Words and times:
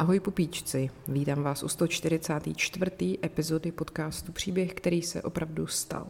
Ahoj 0.00 0.20
pupíčci, 0.20 0.90
vítám 1.08 1.42
vás 1.42 1.62
u 1.62 1.68
144. 1.68 3.18
epizody 3.24 3.72
podcastu 3.72 4.32
Příběh, 4.32 4.74
který 4.74 5.02
se 5.02 5.22
opravdu 5.22 5.66
stal. 5.66 6.06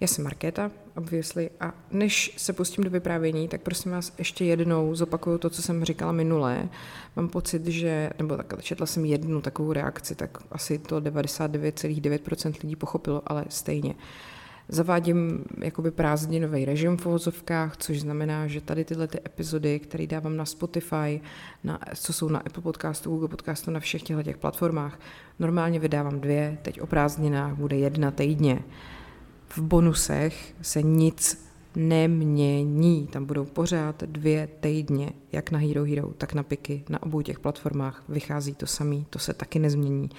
Já 0.00 0.06
jsem 0.06 0.24
Markéta, 0.24 0.70
obviously, 0.96 1.50
a 1.60 1.74
než 1.90 2.34
se 2.36 2.52
pustím 2.52 2.84
do 2.84 2.90
vyprávění, 2.90 3.48
tak 3.48 3.60
prosím 3.60 3.92
vás 3.92 4.12
ještě 4.18 4.44
jednou 4.44 4.94
zopakuju 4.94 5.38
to, 5.38 5.50
co 5.50 5.62
jsem 5.62 5.84
říkala 5.84 6.12
minulé. 6.12 6.68
Mám 7.16 7.28
pocit, 7.28 7.66
že, 7.66 8.10
nebo 8.18 8.36
tak 8.36 8.62
četla 8.62 8.86
jsem 8.86 9.04
jednu 9.04 9.40
takovou 9.40 9.72
reakci, 9.72 10.14
tak 10.14 10.38
asi 10.50 10.78
to 10.78 11.00
99,9% 11.00 12.54
lidí 12.62 12.76
pochopilo, 12.76 13.22
ale 13.26 13.44
stejně. 13.48 13.94
Zavádím 14.72 15.44
jakoby 15.58 15.90
prázdninový 15.90 16.64
režim 16.64 16.96
v 16.96 17.06
uvozovkách, 17.06 17.76
což 17.76 18.00
znamená, 18.00 18.46
že 18.46 18.60
tady 18.60 18.84
tyhle 18.84 19.08
ty 19.08 19.18
epizody, 19.26 19.78
které 19.78 20.06
dávám 20.06 20.36
na 20.36 20.44
Spotify, 20.44 21.20
na, 21.64 21.78
co 21.94 22.12
jsou 22.12 22.28
na 22.28 22.38
Apple 22.38 22.62
Podcastu, 22.62 23.10
Google 23.10 23.28
Podcastu, 23.28 23.70
na 23.70 23.80
všech 23.80 24.02
těchto 24.02 24.22
těch 24.22 24.38
platformách, 24.38 25.00
normálně 25.38 25.78
vydávám 25.78 26.20
dvě, 26.20 26.58
teď 26.62 26.80
o 26.80 26.86
prázdninách 26.86 27.54
bude 27.54 27.76
jedna 27.76 28.10
týdně. 28.10 28.62
V 29.48 29.58
bonusech 29.58 30.54
se 30.62 30.82
nic 30.82 31.50
nemění. 31.76 33.06
Tam 33.06 33.24
budou 33.24 33.44
pořád 33.44 34.02
dvě 34.02 34.48
týdně, 34.60 35.10
jak 35.32 35.50
na 35.50 35.58
Hero 35.58 35.84
Hero, 35.84 36.08
tak 36.18 36.34
na 36.34 36.42
Piky, 36.42 36.84
na 36.88 37.02
obou 37.02 37.22
těch 37.22 37.40
platformách. 37.40 38.02
Vychází 38.08 38.54
to 38.54 38.66
samý, 38.66 39.06
to 39.10 39.18
se 39.18 39.34
taky 39.34 39.58
nezmění 39.58 40.10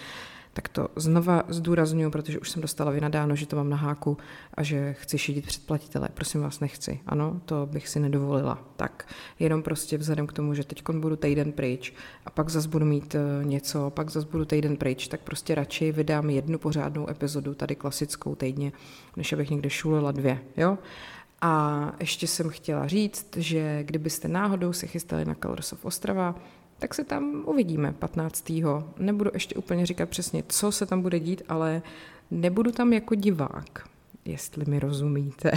tak 0.53 0.67
to 0.67 0.87
znova 0.95 1.43
zdůraznuju, 1.47 2.11
protože 2.11 2.39
už 2.39 2.49
jsem 2.49 2.61
dostala 2.61 2.91
vynadáno, 2.91 3.35
že 3.35 3.45
to 3.45 3.55
mám 3.55 3.69
na 3.69 3.77
háku 3.77 4.17
a 4.53 4.63
že 4.63 4.93
chci 4.93 5.17
šidit 5.17 5.45
předplatitele. 5.45 6.09
Prosím 6.13 6.41
vás, 6.41 6.59
nechci. 6.59 6.99
Ano, 7.07 7.41
to 7.45 7.65
bych 7.71 7.87
si 7.87 7.99
nedovolila. 7.99 8.59
Tak, 8.75 9.07
jenom 9.39 9.63
prostě 9.63 9.97
vzhledem 9.97 10.27
k 10.27 10.33
tomu, 10.33 10.53
že 10.53 10.63
teď 10.63 10.83
budu 10.89 11.15
týden 11.15 11.51
pryč 11.51 11.93
a 12.25 12.29
pak 12.29 12.49
zase 12.49 12.67
budu 12.67 12.85
mít 12.85 13.15
eh, 13.15 13.45
něco, 13.45 13.89
pak 13.89 14.09
zase 14.09 14.27
budu 14.31 14.45
týden 14.45 14.77
pryč, 14.77 15.07
tak 15.07 15.21
prostě 15.21 15.55
radši 15.55 15.91
vydám 15.91 16.29
jednu 16.29 16.57
pořádnou 16.57 17.09
epizodu, 17.09 17.53
tady 17.53 17.75
klasickou 17.75 18.35
týdně, 18.35 18.71
než 19.17 19.33
abych 19.33 19.49
někde 19.49 19.69
šulila 19.69 20.11
dvě, 20.11 20.39
jo? 20.57 20.77
A 21.41 21.93
ještě 21.99 22.27
jsem 22.27 22.49
chtěla 22.49 22.87
říct, 22.87 23.37
že 23.37 23.83
kdybyste 23.83 24.27
náhodou 24.27 24.73
se 24.73 24.87
chystali 24.87 25.25
na 25.25 25.35
Colors 25.35 25.73
of 25.73 25.85
Ostrava, 25.85 26.35
tak 26.81 26.93
se 26.93 27.03
tam 27.03 27.43
uvidíme 27.45 27.93
15. 27.93 28.51
Nebudu 28.97 29.31
ještě 29.33 29.55
úplně 29.55 29.85
říkat 29.85 30.09
přesně, 30.09 30.43
co 30.47 30.71
se 30.71 30.85
tam 30.85 31.01
bude 31.01 31.19
dít, 31.19 31.41
ale 31.47 31.81
nebudu 32.31 32.71
tam 32.71 32.93
jako 32.93 33.15
divák, 33.15 33.87
jestli 34.25 34.65
mi 34.67 34.79
rozumíte. 34.79 35.51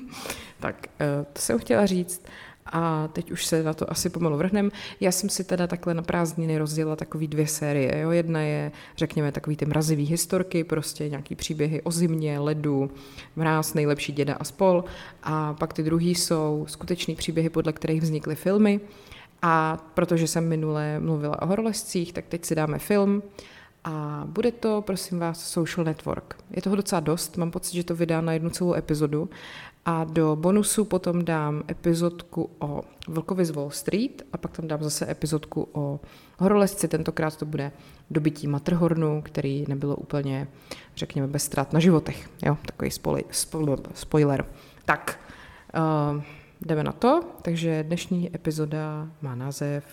tak 0.60 0.86
eh, 1.00 1.26
to 1.32 1.40
jsem 1.40 1.58
chtěla 1.58 1.86
říct 1.86 2.22
a 2.66 3.08
teď 3.08 3.30
už 3.30 3.46
se 3.46 3.62
na 3.62 3.74
to 3.74 3.90
asi 3.90 4.10
pomalu 4.10 4.36
vrhnem. 4.36 4.70
Já 5.00 5.12
jsem 5.12 5.30
si 5.30 5.44
teda 5.44 5.66
takhle 5.66 5.94
na 5.94 6.02
prázdniny 6.02 6.58
rozdělila 6.58 6.96
takový 6.96 7.28
dvě 7.28 7.46
série. 7.46 8.00
Jo? 8.00 8.10
Jedna 8.10 8.40
je, 8.40 8.72
řekněme, 8.96 9.32
takový 9.32 9.56
ty 9.56 9.66
mrazivý 9.66 10.04
historky, 10.06 10.64
prostě 10.64 11.08
nějaký 11.08 11.34
příběhy 11.34 11.82
o 11.82 11.90
zimě, 11.90 12.38
ledu, 12.38 12.90
mráz, 13.36 13.74
nejlepší 13.74 14.12
děda 14.12 14.34
a 14.34 14.44
spol. 14.44 14.84
A 15.22 15.54
pak 15.54 15.72
ty 15.72 15.82
druhý 15.82 16.14
jsou 16.14 16.64
skutečný 16.68 17.14
příběhy, 17.14 17.50
podle 17.50 17.72
kterých 17.72 18.02
vznikly 18.02 18.34
filmy. 18.34 18.80
A 19.42 19.78
protože 19.94 20.28
jsem 20.28 20.48
minule 20.48 21.00
mluvila 21.00 21.42
o 21.42 21.46
horolezcích, 21.46 22.12
tak 22.12 22.24
teď 22.28 22.44
si 22.44 22.54
dáme 22.54 22.78
film 22.78 23.22
a 23.84 24.22
bude 24.26 24.52
to, 24.52 24.82
prosím 24.82 25.18
vás, 25.18 25.50
Social 25.50 25.84
Network. 25.84 26.36
Je 26.50 26.62
toho 26.62 26.76
docela 26.76 27.00
dost, 27.00 27.36
mám 27.36 27.50
pocit, 27.50 27.76
že 27.76 27.84
to 27.84 27.94
vydá 27.94 28.20
na 28.20 28.32
jednu 28.32 28.50
celou 28.50 28.74
epizodu 28.74 29.30
a 29.84 30.04
do 30.04 30.36
bonusu 30.36 30.84
potom 30.84 31.24
dám 31.24 31.62
epizodku 31.70 32.50
o 32.58 32.82
Vlkovi 33.08 33.44
z 33.44 33.50
Wall 33.50 33.70
Street 33.70 34.22
a 34.32 34.38
pak 34.38 34.56
tam 34.56 34.68
dám 34.68 34.82
zase 34.82 35.10
epizodku 35.10 35.68
o 35.72 36.00
horolezci, 36.38 36.88
tentokrát 36.88 37.36
to 37.36 37.44
bude 37.44 37.72
dobytí 38.10 38.46
Matrhornu, 38.46 39.22
který 39.22 39.64
nebylo 39.68 39.96
úplně, 39.96 40.48
řekněme, 40.96 41.28
bez 41.28 41.44
ztrát 41.44 41.72
na 41.72 41.80
životech. 41.80 42.28
Jo, 42.42 42.56
takový 42.66 42.90
spoiler. 43.94 44.44
Tak, 44.84 45.20
uh, 46.14 46.22
jdeme 46.66 46.84
na 46.84 46.92
to. 46.92 47.20
Takže 47.42 47.82
dnešní 47.82 48.34
epizoda 48.34 49.08
má 49.22 49.34
název 49.34 49.84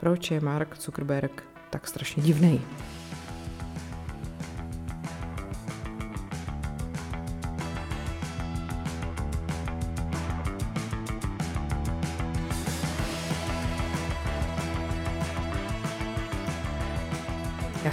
Proč 0.00 0.30
je 0.30 0.40
Mark 0.40 0.76
Zuckerberg 0.80 1.42
tak 1.70 1.88
strašně 1.88 2.22
divný? 2.22 2.60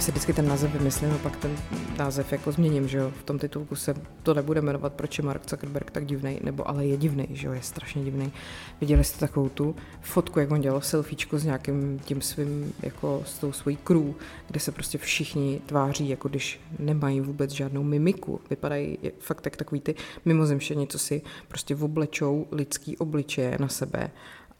Si 0.02 0.10
vždycky 0.10 0.32
ten 0.32 0.48
název 0.48 0.72
vymyslím 0.72 1.10
a 1.10 1.18
pak 1.18 1.36
ten 1.36 1.56
název 1.98 2.32
jako 2.32 2.52
změním, 2.52 2.88
že 2.88 2.98
jo. 2.98 3.12
V 3.20 3.22
tom 3.22 3.38
titulku 3.38 3.76
se 3.76 3.94
to 4.22 4.34
nebude 4.34 4.60
jmenovat, 4.60 4.92
proč 4.92 5.18
je 5.18 5.24
Mark 5.24 5.50
Zuckerberg 5.50 5.90
tak 5.90 6.06
divný, 6.06 6.40
nebo 6.42 6.68
ale 6.68 6.86
je 6.86 6.96
divný, 6.96 7.26
že 7.30 7.46
jo, 7.46 7.52
je 7.52 7.62
strašně 7.62 8.04
divný. 8.04 8.32
Viděli 8.80 9.04
jste 9.04 9.18
takovou 9.18 9.48
tu 9.48 9.76
fotku, 10.00 10.38
jak 10.40 10.50
on 10.50 10.60
dělal 10.60 10.80
selfiečko 10.80 11.38
s 11.38 11.44
nějakým 11.44 11.98
tím 11.98 12.20
svým, 12.20 12.72
jako 12.82 13.22
s 13.26 13.38
tou 13.38 13.52
svojí 13.52 13.76
crew, 13.76 14.14
kde 14.46 14.60
se 14.60 14.72
prostě 14.72 14.98
všichni 14.98 15.60
tváří, 15.66 16.08
jako 16.08 16.28
když 16.28 16.60
nemají 16.78 17.20
vůbec 17.20 17.50
žádnou 17.50 17.82
mimiku. 17.82 18.40
Vypadají 18.50 18.98
fakt 19.18 19.44
jak 19.44 19.56
takový 19.56 19.80
ty 19.80 19.94
mimozemštění, 20.24 20.86
co 20.86 20.98
si 20.98 21.22
prostě 21.48 21.76
oblečou 21.76 22.46
lidský 22.50 22.96
obličeje 22.96 23.56
na 23.60 23.68
sebe 23.68 24.10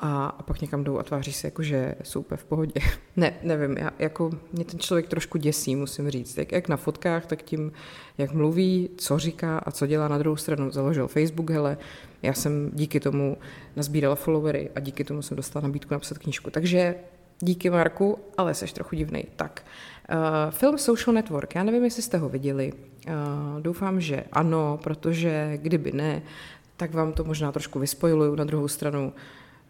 a, 0.04 0.26
a 0.26 0.42
pak 0.42 0.60
někam 0.60 0.84
jdou 0.84 0.98
a 0.98 1.02
tváří 1.02 1.32
se 1.32 1.46
jako, 1.46 1.62
že 1.62 1.94
jsou 2.02 2.20
úplně 2.20 2.36
v 2.36 2.44
pohodě. 2.44 2.80
ne, 3.16 3.34
nevím, 3.42 3.76
já, 3.76 3.90
jako 3.98 4.30
mě 4.52 4.64
ten 4.64 4.80
člověk 4.80 5.08
trošku 5.08 5.38
děsí, 5.38 5.76
musím 5.76 6.10
říct. 6.10 6.38
Jak, 6.38 6.52
jak 6.52 6.68
na 6.68 6.76
fotkách, 6.76 7.26
tak 7.26 7.42
tím, 7.42 7.72
jak 8.18 8.32
mluví, 8.32 8.90
co 8.96 9.18
říká 9.18 9.58
a 9.58 9.70
co 9.70 9.86
dělá 9.86 10.08
na 10.08 10.18
druhou 10.18 10.36
stranu. 10.36 10.70
Založil 10.70 11.08
Facebook, 11.08 11.50
hele, 11.50 11.78
já 12.22 12.32
jsem 12.32 12.70
díky 12.74 13.00
tomu 13.00 13.36
nazbírala 13.76 14.14
followery 14.14 14.70
a 14.74 14.80
díky 14.80 15.04
tomu 15.04 15.22
jsem 15.22 15.36
dostala 15.36 15.62
nabídku 15.62 15.94
napsat 15.94 16.18
knížku. 16.18 16.50
Takže 16.50 16.94
díky 17.40 17.70
Marku, 17.70 18.18
ale 18.38 18.54
seš 18.54 18.72
trochu 18.72 18.96
divný. 18.96 19.24
Tak, 19.36 19.64
uh, 20.10 20.50
film 20.50 20.78
Social 20.78 21.14
Network, 21.14 21.54
já 21.54 21.62
nevím, 21.62 21.84
jestli 21.84 22.02
jste 22.02 22.18
ho 22.18 22.28
viděli. 22.28 22.72
Uh, 22.72 23.60
doufám, 23.60 24.00
že 24.00 24.24
ano, 24.32 24.80
protože 24.82 25.52
kdyby 25.56 25.92
ne, 25.92 26.22
tak 26.76 26.94
vám 26.94 27.12
to 27.12 27.24
možná 27.24 27.52
trošku 27.52 27.78
vyspojiluju. 27.78 28.34
Na 28.34 28.44
druhou 28.44 28.68
stranu 28.68 29.12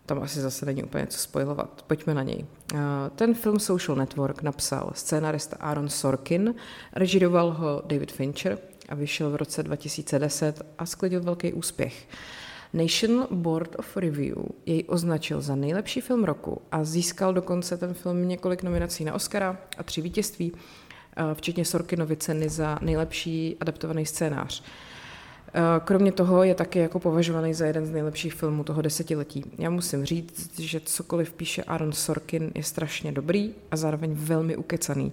tam 0.06 0.22
asi 0.22 0.40
zase 0.40 0.66
není 0.66 0.84
úplně 0.84 1.06
co 1.06 1.18
spojovat. 1.18 1.84
Pojďme 1.86 2.14
na 2.14 2.22
něj. 2.22 2.44
Eh, 2.74 2.78
ten 3.16 3.34
film 3.34 3.58
Social 3.58 3.96
Network 3.96 4.42
napsal 4.42 4.90
scénarista 4.94 5.56
Aaron 5.60 5.88
Sorkin, 5.88 6.54
režiroval 6.92 7.50
ho 7.52 7.82
David 7.86 8.12
Fincher 8.12 8.58
a 8.88 8.94
vyšel 8.94 9.30
v 9.30 9.36
roce 9.36 9.62
2010 9.62 10.62
a 10.78 10.86
sklidil 10.86 11.22
velký 11.22 11.52
úspěch. 11.52 12.08
National 12.72 13.28
Board 13.30 13.76
of 13.78 13.96
Review 13.96 14.36
jej 14.66 14.84
označil 14.88 15.40
za 15.40 15.56
nejlepší 15.56 16.00
film 16.00 16.24
roku 16.24 16.62
a 16.72 16.84
získal 16.84 17.34
dokonce 17.34 17.76
ten 17.76 17.94
film 17.94 18.28
několik 18.28 18.62
nominací 18.62 19.04
na 19.04 19.14
Oscara 19.14 19.58
a 19.78 19.82
tři 19.82 20.00
vítězství, 20.00 20.52
eh, 21.16 21.34
včetně 21.34 21.64
Sorkinovy 21.64 22.16
ceny 22.16 22.48
za 22.48 22.78
nejlepší 22.82 23.56
adaptovaný 23.60 24.06
scénář. 24.06 24.62
Eh, 25.54 25.80
kromě 25.84 26.12
toho 26.12 26.42
je 26.42 26.54
taky 26.54 26.78
jako 26.78 27.00
považovaný 27.00 27.54
za 27.54 27.66
jeden 27.66 27.86
z 27.86 27.90
nejlepších 27.90 28.34
filmů 28.34 28.64
toho 28.64 28.82
desetiletí. 28.82 29.44
Já 29.58 29.70
musím 29.70 30.04
říct, 30.04 30.60
že 30.60 30.80
cokoliv 30.80 31.32
píše 31.32 31.62
Aaron 31.62 31.92
Sorkin 31.92 32.50
je 32.54 32.62
strašně 32.62 33.12
dobrý 33.12 33.54
a 33.70 33.76
zároveň 33.76 34.12
velmi 34.14 34.56
ukecaný. 34.56 35.12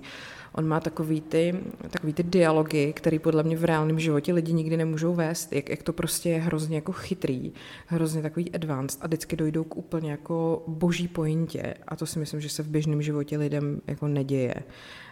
On 0.51 0.67
má 0.67 0.79
takový 0.79 1.21
ty, 1.21 1.55
takový 1.89 2.13
ty 2.13 2.23
dialogy, 2.23 2.93
které 2.93 3.19
podle 3.19 3.43
mě 3.43 3.57
v 3.57 3.63
reálném 3.63 3.99
životě 3.99 4.33
lidi 4.33 4.53
nikdy 4.53 4.77
nemůžou 4.77 5.13
vést, 5.13 5.53
jak, 5.53 5.69
jak 5.69 5.83
to 5.83 5.93
prostě 5.93 6.29
je 6.29 6.39
hrozně 6.39 6.75
jako 6.75 6.91
chytrý, 6.91 7.51
hrozně 7.87 8.21
takový 8.21 8.51
advanced 8.51 8.99
a 9.01 9.07
vždycky 9.07 9.35
dojdou 9.35 9.63
k 9.63 9.77
úplně 9.77 10.11
jako 10.11 10.63
boží 10.67 11.07
pointě 11.07 11.73
a 11.87 11.95
to 11.95 12.05
si 12.05 12.19
myslím, 12.19 12.41
že 12.41 12.49
se 12.49 12.63
v 12.63 12.67
běžném 12.67 13.01
životě 13.01 13.37
lidem 13.37 13.81
jako 13.87 14.07
neděje. 14.07 14.55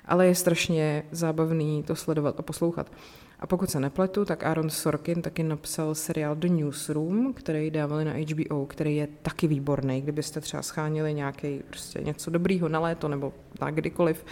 Ale 0.06 0.28
je 0.28 0.36
strašně 0.36 1.04
zábavný 1.12 1.84
to 1.84 1.96
sledovat 1.96 2.40
a 2.40 2.44
poslouchat. 2.44 2.92
A 3.40 3.48
pokud 3.48 3.70
se 3.70 3.80
nepletu, 3.80 4.26
tak 4.26 4.44
Aaron 4.44 4.70
Sorkin 4.70 5.22
taky 5.22 5.44
napsal 5.44 5.96
seriál 5.96 6.36
The 6.36 6.48
Newsroom, 6.48 7.34
který 7.34 7.72
dávali 7.72 8.06
na 8.06 8.14
HBO, 8.14 8.66
který 8.66 8.96
je 8.96 9.08
taky 9.22 9.48
výborný. 9.48 10.02
Kdybyste 10.02 10.42
třeba 10.42 10.64
schánili 10.64 11.14
nějaký 11.14 11.64
prostě 11.70 12.00
něco 12.00 12.32
dobrýho 12.32 12.70
na 12.70 12.80
léto 12.80 13.08
nebo 13.08 13.34
tak 13.60 13.76
kdykoliv, 13.76 14.26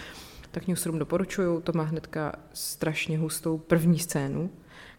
tak 0.50 0.66
Newsroom 0.66 0.98
doporučuju. 0.98 1.60
To 1.60 1.72
má 1.72 1.82
hnedka 1.82 2.32
strašně 2.52 3.18
hustou 3.18 3.58
první 3.58 3.98
scénu, 3.98 4.50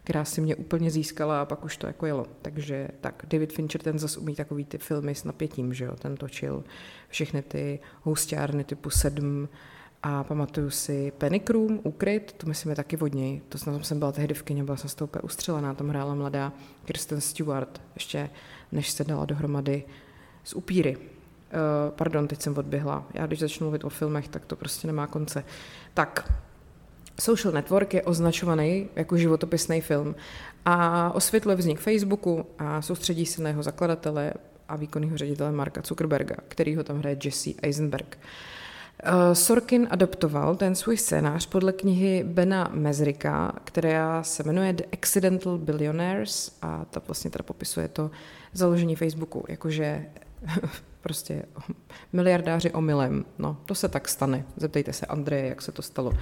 která 0.04 0.24
si 0.24 0.40
mě 0.40 0.56
úplně 0.56 0.90
získala 0.90 1.42
a 1.42 1.44
pak 1.44 1.64
už 1.64 1.76
to 1.76 1.86
jako 1.86 2.06
jelo. 2.06 2.26
Takže 2.42 2.88
tak, 3.00 3.22
David 3.28 3.52
Fincher 3.52 3.82
ten 3.82 3.98
zase 3.98 4.20
umí 4.20 4.34
takový 4.34 4.64
ty 4.64 4.78
filmy 4.78 5.14
s 5.14 5.24
napětím, 5.24 5.74
že 5.74 5.84
jo, 5.84 5.94
ten 5.98 6.16
točil 6.16 6.64
všechny 7.08 7.42
ty 7.42 7.80
houstárny 8.02 8.64
typu 8.64 8.90
sedm, 8.90 9.48
a 10.02 10.24
pamatuju 10.24 10.70
si 10.70 11.12
Panic 11.18 11.50
Room, 11.50 11.80
Ukryt, 11.82 12.32
to 12.32 12.46
myslím 12.46 12.70
je 12.70 12.76
taky 12.76 12.96
od 12.96 13.14
něj. 13.14 13.40
To 13.48 13.58
znamená, 13.58 13.84
jsem 13.84 13.98
byla 13.98 14.12
tehdy 14.12 14.34
v 14.34 14.42
kyně, 14.42 14.64
byla 14.64 14.76
jsem 14.76 14.90
z 14.90 14.94
toho 14.94 15.06
úplně 15.06 15.22
ustřelená, 15.22 15.74
tam 15.74 15.88
hrála 15.88 16.14
mladá 16.14 16.52
Kirsten 16.84 17.20
Stewart, 17.20 17.82
ještě 17.94 18.30
než 18.72 18.90
se 18.90 19.04
dala 19.04 19.24
dohromady 19.24 19.84
z 20.44 20.54
upíry. 20.54 20.96
pardon, 21.90 22.28
teď 22.28 22.42
jsem 22.42 22.58
odběhla. 22.58 23.06
Já 23.14 23.26
když 23.26 23.40
začnu 23.40 23.64
mluvit 23.64 23.84
o 23.84 23.88
filmech, 23.88 24.28
tak 24.28 24.46
to 24.46 24.56
prostě 24.56 24.86
nemá 24.86 25.06
konce. 25.06 25.44
Tak, 25.94 26.32
Social 27.20 27.54
Network 27.54 27.94
je 27.94 28.02
označovaný 28.02 28.88
jako 28.96 29.16
životopisný 29.16 29.80
film 29.80 30.14
a 30.64 31.10
osvětluje 31.14 31.56
vznik 31.56 31.80
Facebooku 31.80 32.46
a 32.58 32.82
soustředí 32.82 33.26
se 33.26 33.42
na 33.42 33.48
jeho 33.48 33.62
zakladatele 33.62 34.32
a 34.68 34.76
výkonného 34.76 35.18
ředitele 35.18 35.52
Marka 35.52 35.82
Zuckerberga, 35.84 36.36
který 36.48 36.76
ho 36.76 36.84
tam 36.84 36.98
hraje 36.98 37.16
Jesse 37.24 37.50
Eisenberg. 37.62 38.18
Eh, 38.20 38.57
Sorkin 39.32 39.88
adoptoval 39.90 40.56
ten 40.56 40.74
svůj 40.74 40.96
scénář 40.96 41.46
podle 41.46 41.72
knihy 41.72 42.24
Bena 42.26 42.70
Mezrika, 42.74 43.52
která 43.64 44.22
se 44.22 44.42
jmenuje 44.42 44.72
The 44.72 44.84
Accidental 44.92 45.58
Billionaires 45.58 46.56
a 46.62 46.84
ta 46.84 47.02
vlastně 47.06 47.30
teda 47.30 47.42
popisuje 47.42 47.88
to 47.88 48.10
založení 48.52 48.96
Facebooku, 48.96 49.44
jakože 49.48 50.06
prostě 51.00 51.42
miliardáři 52.12 52.70
omylem. 52.70 53.24
No, 53.38 53.56
to 53.66 53.74
se 53.74 53.88
tak 53.88 54.08
stane. 54.08 54.44
Zeptejte 54.56 54.92
se 54.92 55.06
Andreje, 55.06 55.46
jak 55.46 55.62
se 55.62 55.72
to 55.72 55.82
stalo. 55.82 56.12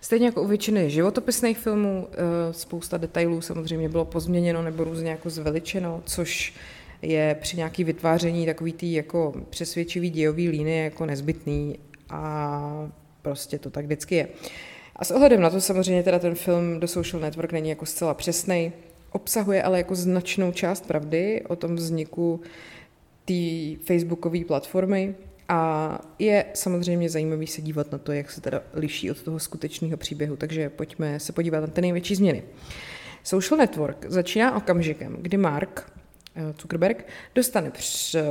Stejně 0.00 0.26
jako 0.26 0.42
u 0.42 0.46
většiny 0.46 0.90
životopisných 0.90 1.58
filmů, 1.58 2.08
eh, 2.12 2.52
spousta 2.52 2.96
detailů 2.96 3.40
samozřejmě 3.40 3.88
bylo 3.88 4.04
pozměněno 4.04 4.62
nebo 4.62 4.84
různě 4.84 5.10
jako 5.10 5.30
zveličeno, 5.30 6.02
což 6.06 6.54
je 7.02 7.36
při 7.40 7.56
nějaký 7.56 7.84
vytváření 7.84 8.46
takový 8.46 8.72
tý 8.72 8.92
jako 8.92 9.34
přesvědčivý 9.50 10.10
dějový 10.10 10.48
líny 10.48 10.78
jako 10.84 11.06
nezbytný 11.06 11.78
a 12.10 12.90
prostě 13.22 13.58
to 13.58 13.70
tak 13.70 13.84
vždycky 13.84 14.14
je. 14.14 14.28
A 14.96 15.04
s 15.04 15.10
ohledem 15.10 15.40
na 15.40 15.50
to 15.50 15.60
samozřejmě 15.60 16.02
teda 16.02 16.18
ten 16.18 16.34
film 16.34 16.80
The 16.80 16.86
Social 16.86 17.22
Network 17.22 17.52
není 17.52 17.68
jako 17.68 17.86
zcela 17.86 18.14
přesný, 18.14 18.72
obsahuje 19.12 19.62
ale 19.62 19.78
jako 19.78 19.94
značnou 19.94 20.52
část 20.52 20.86
pravdy 20.86 21.42
o 21.48 21.56
tom 21.56 21.76
vzniku 21.76 22.40
té 23.24 23.84
facebookové 23.84 24.44
platformy 24.44 25.14
a 25.48 25.98
je 26.18 26.44
samozřejmě 26.54 27.10
zajímavý 27.10 27.46
se 27.46 27.62
dívat 27.62 27.92
na 27.92 27.98
to, 27.98 28.12
jak 28.12 28.30
se 28.30 28.40
teda 28.40 28.62
liší 28.74 29.10
od 29.10 29.22
toho 29.22 29.38
skutečného 29.38 29.96
příběhu, 29.96 30.36
takže 30.36 30.70
pojďme 30.70 31.20
se 31.20 31.32
podívat 31.32 31.60
na 31.60 31.66
ty 31.66 31.80
největší 31.80 32.14
změny. 32.14 32.42
Social 33.22 33.58
Network 33.58 34.06
začíná 34.08 34.56
okamžikem, 34.56 35.16
kdy 35.20 35.36
Mark 35.36 35.92
Zuckerberg 36.60 37.06
dostane 37.34 37.72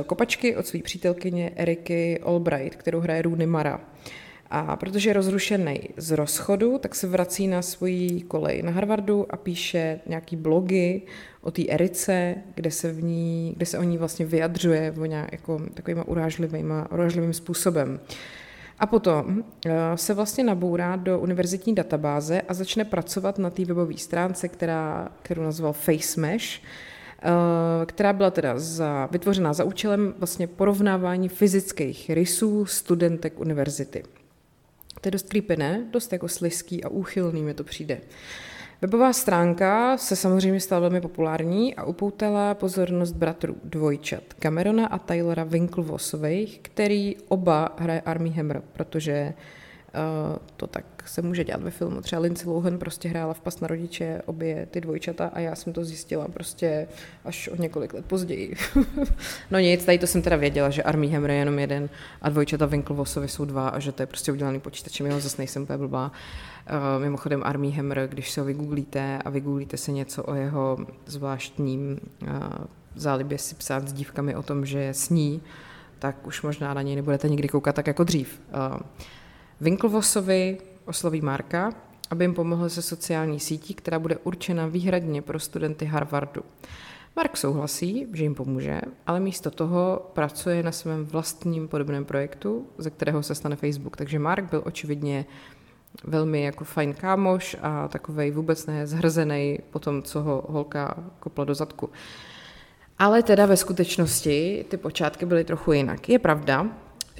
kopačky 0.06 0.56
od 0.56 0.66
své 0.66 0.80
přítelkyně 0.80 1.50
Eriky 1.56 2.20
Albright, 2.20 2.76
kterou 2.76 3.00
hraje 3.00 3.22
Rooney 3.22 3.46
Mara. 3.46 3.80
A 4.50 4.76
protože 4.76 5.10
je 5.10 5.14
rozrušený 5.14 5.80
z 5.96 6.10
rozchodu, 6.10 6.78
tak 6.78 6.94
se 6.94 7.06
vrací 7.06 7.46
na 7.46 7.62
svoji 7.62 8.20
kolej 8.20 8.62
na 8.62 8.70
Harvardu 8.70 9.26
a 9.30 9.36
píše 9.36 10.00
nějaký 10.06 10.36
blogy 10.36 11.02
o 11.40 11.50
té 11.50 11.62
Erice, 11.68 12.34
kde 12.54 12.70
se, 12.70 12.92
v 12.92 13.02
ní, 13.02 13.52
kde 13.56 13.66
se 13.66 13.78
o 13.78 13.82
ní 13.82 13.98
vlastně 13.98 14.26
vyjadřuje 14.26 14.94
o 15.00 15.04
nějak, 15.04 15.32
jako 15.32 15.60
takovýma 15.74 16.08
urážlivýma, 16.08 16.92
urážlivým 16.92 17.32
způsobem. 17.32 18.00
A 18.78 18.86
potom 18.86 19.44
eh, 19.66 19.72
se 19.94 20.14
vlastně 20.14 20.44
nabourá 20.44 20.96
do 20.96 21.18
univerzitní 21.18 21.74
databáze 21.74 22.40
a 22.40 22.54
začne 22.54 22.84
pracovat 22.84 23.38
na 23.38 23.50
té 23.50 23.64
webové 23.64 23.96
stránce, 23.96 24.48
která, 24.48 25.08
kterou 25.22 25.42
nazval 25.42 25.72
FaceMesh, 25.72 26.44
eh, 26.44 26.89
která 27.86 28.12
byla 28.12 28.30
teda 28.30 28.58
za, 28.58 29.08
vytvořená 29.12 29.52
za 29.52 29.64
účelem 29.64 30.14
vlastně 30.18 30.46
porovnávání 30.46 31.28
fyzických 31.28 32.10
rysů 32.10 32.66
studentek 32.66 33.40
univerzity. 33.40 34.02
To 35.00 35.06
je 35.08 35.10
dost 35.10 35.28
creepy, 35.28 35.56
ne? 35.56 35.84
Dost 35.90 36.12
jako 36.12 36.28
slizký 36.28 36.84
a 36.84 36.88
úchylný 36.88 37.42
mi 37.42 37.54
to 37.54 37.64
přijde. 37.64 38.00
Webová 38.82 39.12
stránka 39.12 39.96
se 39.96 40.16
samozřejmě 40.16 40.60
stala 40.60 40.80
velmi 40.80 41.00
populární 41.00 41.74
a 41.74 41.84
upoutala 41.84 42.54
pozornost 42.54 43.12
bratrů 43.12 43.56
dvojčat 43.64 44.22
Camerona 44.42 44.86
a 44.86 44.98
Taylora 44.98 45.44
Winklevosových, 45.44 46.60
který 46.62 47.16
oba 47.28 47.74
hraje 47.78 48.00
Army 48.00 48.30
Hammer, 48.30 48.62
protože 48.72 49.34
uh, 49.36 49.59
to 50.56 50.66
tak 50.66 50.84
se 51.06 51.22
může 51.22 51.44
dělat 51.44 51.62
ve 51.62 51.70
filmu. 51.70 52.00
Třeba 52.00 52.22
Lindsay 52.22 52.52
Lohan 52.52 52.78
prostě 52.78 53.08
hrála 53.08 53.34
v 53.34 53.40
Pas 53.40 53.60
na 53.60 53.68
rodiče 53.68 54.22
obě 54.26 54.66
ty 54.70 54.80
dvojčata 54.80 55.30
a 55.32 55.40
já 55.40 55.54
jsem 55.54 55.72
to 55.72 55.84
zjistila 55.84 56.28
prostě 56.28 56.88
až 57.24 57.48
o 57.48 57.56
několik 57.56 57.94
let 57.94 58.04
později. 58.06 58.56
no 59.50 59.58
nic, 59.58 59.84
tady 59.84 59.98
to 59.98 60.06
jsem 60.06 60.22
teda 60.22 60.36
věděla, 60.36 60.70
že 60.70 60.82
Army 60.82 61.08
Hammer 61.08 61.30
je 61.30 61.36
jenom 61.36 61.58
jeden 61.58 61.88
a 62.22 62.28
dvojčata 62.28 62.66
Winklevosovi 62.66 63.28
jsou 63.28 63.44
dva 63.44 63.68
a 63.68 63.78
že 63.78 63.92
to 63.92 64.02
je 64.02 64.06
prostě 64.06 64.32
udělaný 64.32 64.60
počítačem, 64.60 65.06
jo, 65.06 65.20
zase 65.20 65.38
nejsem 65.38 65.62
úplně 65.62 65.78
blbá. 65.78 66.12
Uh, 66.70 67.02
mimochodem 67.02 67.42
Army 67.44 67.70
Hammer, 67.70 68.08
když 68.08 68.30
se 68.30 68.40
ho 68.40 68.46
vygooglíte 68.46 69.18
a 69.24 69.30
vygooglíte 69.30 69.76
se 69.76 69.92
něco 69.92 70.22
o 70.22 70.34
jeho 70.34 70.78
zvláštním 71.06 72.00
uh, 72.22 72.28
zálibě 72.94 73.38
si 73.38 73.54
psát 73.54 73.88
s 73.88 73.92
dívkami 73.92 74.36
o 74.36 74.42
tom, 74.42 74.66
že 74.66 74.94
sní, 74.94 75.42
tak 75.98 76.26
už 76.26 76.42
možná 76.42 76.74
na 76.74 76.82
něj 76.82 76.96
nebudete 76.96 77.28
nikdy 77.28 77.48
koukat 77.48 77.74
tak 77.74 77.86
jako 77.86 78.04
dřív. 78.04 78.40
Uh, 78.72 78.80
Winklevosovi 79.60 80.58
osloví 80.86 81.20
Marka, 81.20 81.72
aby 82.10 82.24
jim 82.24 82.34
pomohl 82.34 82.68
se 82.68 82.82
sociální 82.82 83.40
sítí, 83.40 83.74
která 83.74 83.98
bude 83.98 84.16
určena 84.16 84.66
výhradně 84.66 85.22
pro 85.22 85.38
studenty 85.38 85.84
Harvardu. 85.84 86.42
Mark 87.16 87.36
souhlasí, 87.36 88.06
že 88.12 88.22
jim 88.22 88.34
pomůže, 88.34 88.80
ale 89.06 89.20
místo 89.20 89.50
toho 89.50 90.10
pracuje 90.12 90.62
na 90.62 90.72
svém 90.72 91.06
vlastním 91.06 91.68
podobném 91.68 92.04
projektu, 92.04 92.66
ze 92.78 92.90
kterého 92.90 93.22
se 93.22 93.34
stane 93.34 93.56
Facebook. 93.56 93.96
Takže 93.96 94.18
Mark 94.18 94.50
byl 94.50 94.62
očividně 94.66 95.26
velmi 96.04 96.42
jako 96.42 96.64
fajn 96.64 96.94
kámoš 96.94 97.56
a 97.62 97.88
takovej 97.88 98.30
vůbec 98.30 98.66
ne 98.66 98.86
zhrzený 98.86 99.58
po 99.70 99.78
tom, 99.78 100.02
co 100.02 100.22
ho 100.22 100.44
holka 100.48 100.94
kopla 101.18 101.44
do 101.44 101.54
zadku. 101.54 101.90
Ale 102.98 103.22
teda 103.22 103.46
ve 103.46 103.56
skutečnosti 103.56 104.64
ty 104.68 104.76
počátky 104.76 105.26
byly 105.26 105.44
trochu 105.44 105.72
jinak. 105.72 106.08
Je 106.08 106.18
pravda, 106.18 106.66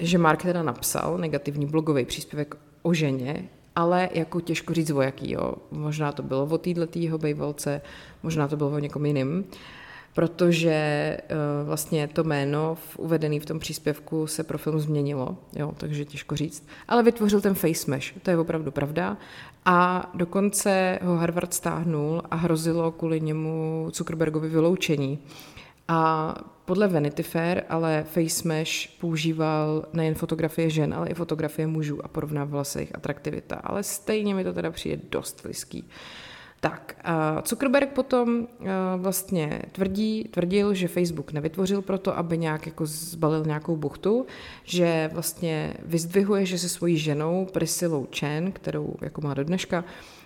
že 0.01 0.17
Mark 0.17 0.41
teda 0.41 0.63
napsal 0.63 1.17
negativní 1.17 1.65
blogový 1.65 2.05
příspěvek 2.05 2.55
o 2.81 2.93
ženě, 2.93 3.49
ale 3.75 4.09
jako 4.13 4.41
těžko 4.41 4.73
říct 4.73 4.91
o 4.91 5.01
jaký, 5.01 5.31
jo. 5.31 5.53
Možná 5.71 6.11
to 6.11 6.23
bylo 6.23 6.45
o 6.45 6.57
této 6.57 6.99
jeho 6.99 7.17
bejvalce, 7.17 7.81
možná 8.23 8.47
to 8.47 8.57
bylo 8.57 8.69
o 8.69 8.79
někom 8.79 9.05
jiným, 9.05 9.45
protože 10.13 11.17
uh, 11.21 11.67
vlastně 11.67 12.07
to 12.07 12.23
jméno 12.23 12.75
v, 12.75 12.99
uvedený 12.99 13.39
v 13.39 13.45
tom 13.45 13.59
příspěvku 13.59 14.27
se 14.27 14.43
pro 14.43 14.57
film 14.57 14.79
změnilo, 14.79 15.37
jo, 15.55 15.73
takže 15.77 16.05
těžko 16.05 16.35
říct. 16.35 16.67
Ale 16.87 17.03
vytvořil 17.03 17.41
ten 17.41 17.53
face 17.53 17.91
mesh, 17.91 18.13
to 18.21 18.29
je 18.29 18.37
opravdu 18.37 18.71
pravda. 18.71 19.17
A 19.65 20.09
dokonce 20.13 20.99
ho 21.01 21.17
Harvard 21.17 21.53
stáhnul 21.53 22.21
a 22.31 22.35
hrozilo 22.35 22.91
kvůli 22.91 23.21
němu 23.21 23.87
Zuckerbergovi 23.93 24.49
vyloučení. 24.49 25.19
A 25.91 26.35
podle 26.65 26.87
Vanity 26.87 27.23
Fair 27.23 27.63
ale 27.69 28.03
FaceMesh 28.03 28.87
používal 28.99 29.85
nejen 29.93 30.15
fotografie 30.15 30.69
žen, 30.69 30.93
ale 30.93 31.07
i 31.07 31.13
fotografie 31.13 31.67
mužů 31.67 32.05
a 32.05 32.07
porovnávala 32.07 32.63
se 32.63 32.79
jejich 32.79 32.95
atraktivita. 32.95 33.55
Ale 33.55 33.83
stejně 33.83 34.35
mi 34.35 34.43
to 34.43 34.53
teda 34.53 34.71
přijde 34.71 35.03
dost 35.09 35.43
blízký. 35.43 35.87
Tak, 36.59 37.01
uh, 37.07 37.41
Zuckerberg 37.45 37.89
potom 37.89 38.47
vlastně 38.97 39.61
tvrdí, 39.71 40.23
tvrdil, 40.23 40.73
že 40.73 40.87
Facebook 40.87 41.31
nevytvořil 41.31 41.81
proto, 41.81 42.17
aby 42.17 42.37
nějak 42.37 42.65
jako 42.65 42.85
zbalil 42.85 43.45
nějakou 43.45 43.75
buchtu, 43.75 44.25
že 44.63 45.09
vlastně 45.13 45.73
vyzdvihuje, 45.83 46.45
že 46.45 46.57
se 46.57 46.69
svojí 46.69 46.97
ženou 46.97 47.45
Priscillou 47.45 48.07
Chen, 48.19 48.51
kterou 48.51 48.95
jako 49.01 49.21
má 49.21 49.33
do 49.33 49.43
dneška, 49.43 49.83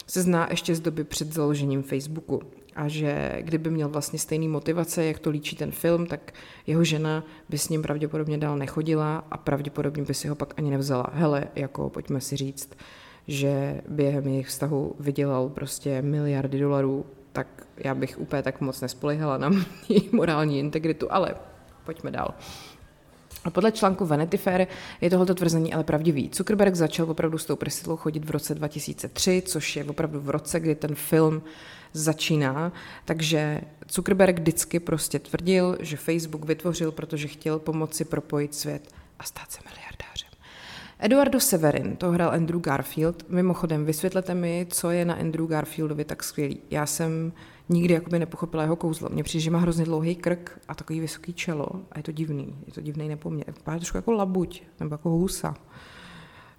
se 0.08 0.22
zná 0.22 0.48
ještě 0.51 0.75
z 0.75 0.80
doby 0.80 1.04
před 1.04 1.34
založením 1.34 1.84
Facebooku 1.84 2.42
a 2.75 2.88
že 2.88 3.38
kdyby 3.41 3.70
měl 3.70 3.89
vlastně 3.89 4.20
stejný 4.20 4.48
motivace, 4.48 5.05
jak 5.05 5.20
to 5.20 5.29
líčí 5.29 5.55
ten 5.55 5.72
film, 5.72 6.08
tak 6.08 6.34
jeho 6.67 6.84
žena 6.84 7.24
by 7.50 7.58
s 7.58 7.70
ním 7.70 7.82
pravděpodobně 7.82 8.38
dál 8.38 8.58
nechodila 8.58 9.24
a 9.32 9.38
pravděpodobně 9.38 10.03
by 10.03 10.13
si 10.13 10.27
ho 10.27 10.36
pak 10.36 10.53
ani 10.58 10.72
nevzala. 10.72 11.08
Hele, 11.13 11.48
jako 11.55 11.89
pojďme 11.89 12.22
si 12.22 12.36
říct, 12.36 12.77
že 13.27 13.82
během 13.88 14.27
jejich 14.27 14.48
vztahu 14.48 14.96
vydělal 15.00 15.50
prostě 15.50 16.01
miliardy 16.01 16.60
dolarů, 16.60 17.05
tak 17.32 17.48
já 17.77 17.96
bych 17.96 18.20
úplně 18.20 18.44
tak 18.44 18.62
moc 18.62 18.82
nespolehala 18.82 19.38
na 19.38 19.51
její 19.89 20.10
morální 20.12 20.60
integritu, 20.60 21.08
ale 21.10 21.36
pojďme 21.86 22.12
dál. 22.12 22.34
Podle 23.52 23.72
článku 23.72 24.06
Vanity 24.06 24.38
Fair 24.38 24.68
je 25.02 25.10
tohoto 25.10 25.36
tvrzení 25.36 25.74
ale 25.74 25.84
pravdivý. 25.84 26.32
Zuckerberg 26.34 26.75
začal 26.75 27.12
opravdu 27.12 27.38
s 27.38 27.46
tou 27.46 27.56
Priscilou 27.56 27.96
chodit 27.96 28.25
v 28.25 28.32
roce 28.32 28.56
2003, 28.56 29.44
což 29.46 29.75
je 29.75 29.84
opravdu 29.84 30.20
v 30.20 30.30
roce, 30.30 30.60
kdy 30.60 30.75
ten 30.75 30.96
film 30.96 31.42
začíná. 31.94 32.72
Takže 33.06 33.62
Zuckerberg 33.92 34.40
vždycky 34.40 34.80
prostě 34.80 35.20
tvrdil, 35.20 35.78
že 35.80 35.98
Facebook 35.98 36.46
vytvořil, 36.46 36.92
protože 36.92 37.28
chtěl 37.28 37.60
pomoci 37.60 38.06
propojit 38.06 38.56
svět 38.56 38.94
a 39.20 39.24
stát 39.24 39.52
se 39.52 39.60
miliardářem. 39.66 40.30
Eduardo 41.00 41.40
Severin, 41.40 41.96
to 41.96 42.12
hrál 42.12 42.32
Andrew 42.32 42.62
Garfield. 42.62 43.30
Mimochodem, 43.30 43.86
vysvětlete 43.86 44.36
mi, 44.36 44.68
co 44.70 44.92
je 44.92 45.06
na 45.06 45.14
Andrew 45.14 45.48
Garfieldovi 45.48 46.06
tak 46.06 46.24
skvělý. 46.24 46.60
Já 46.72 46.86
jsem 46.86 47.34
nikdy 47.69 47.93
jakoby 47.93 48.19
nepochopila 48.19 48.63
jeho 48.63 48.75
kouzlo. 48.75 49.10
Mně 49.10 49.24
přijde, 49.24 49.43
že 49.43 49.51
má 49.51 49.60
hrozně 49.60 49.86
dlouhý 49.86 50.15
krk 50.15 50.60
a 50.67 50.75
takový 50.75 51.00
vysoký 51.00 51.34
čelo 51.34 51.67
a 51.91 52.00
je 52.00 52.03
to 52.03 52.12
divný. 52.12 52.55
Je 52.65 52.74
to 52.74 52.81
divný 52.81 53.10
nepoměr. 53.10 53.53
Vypadá 53.57 53.77
trošku 53.77 53.98
jako 53.98 54.12
labuť 54.12 54.63
nebo 54.79 54.93
jako 54.93 55.10
husa. 55.10 55.55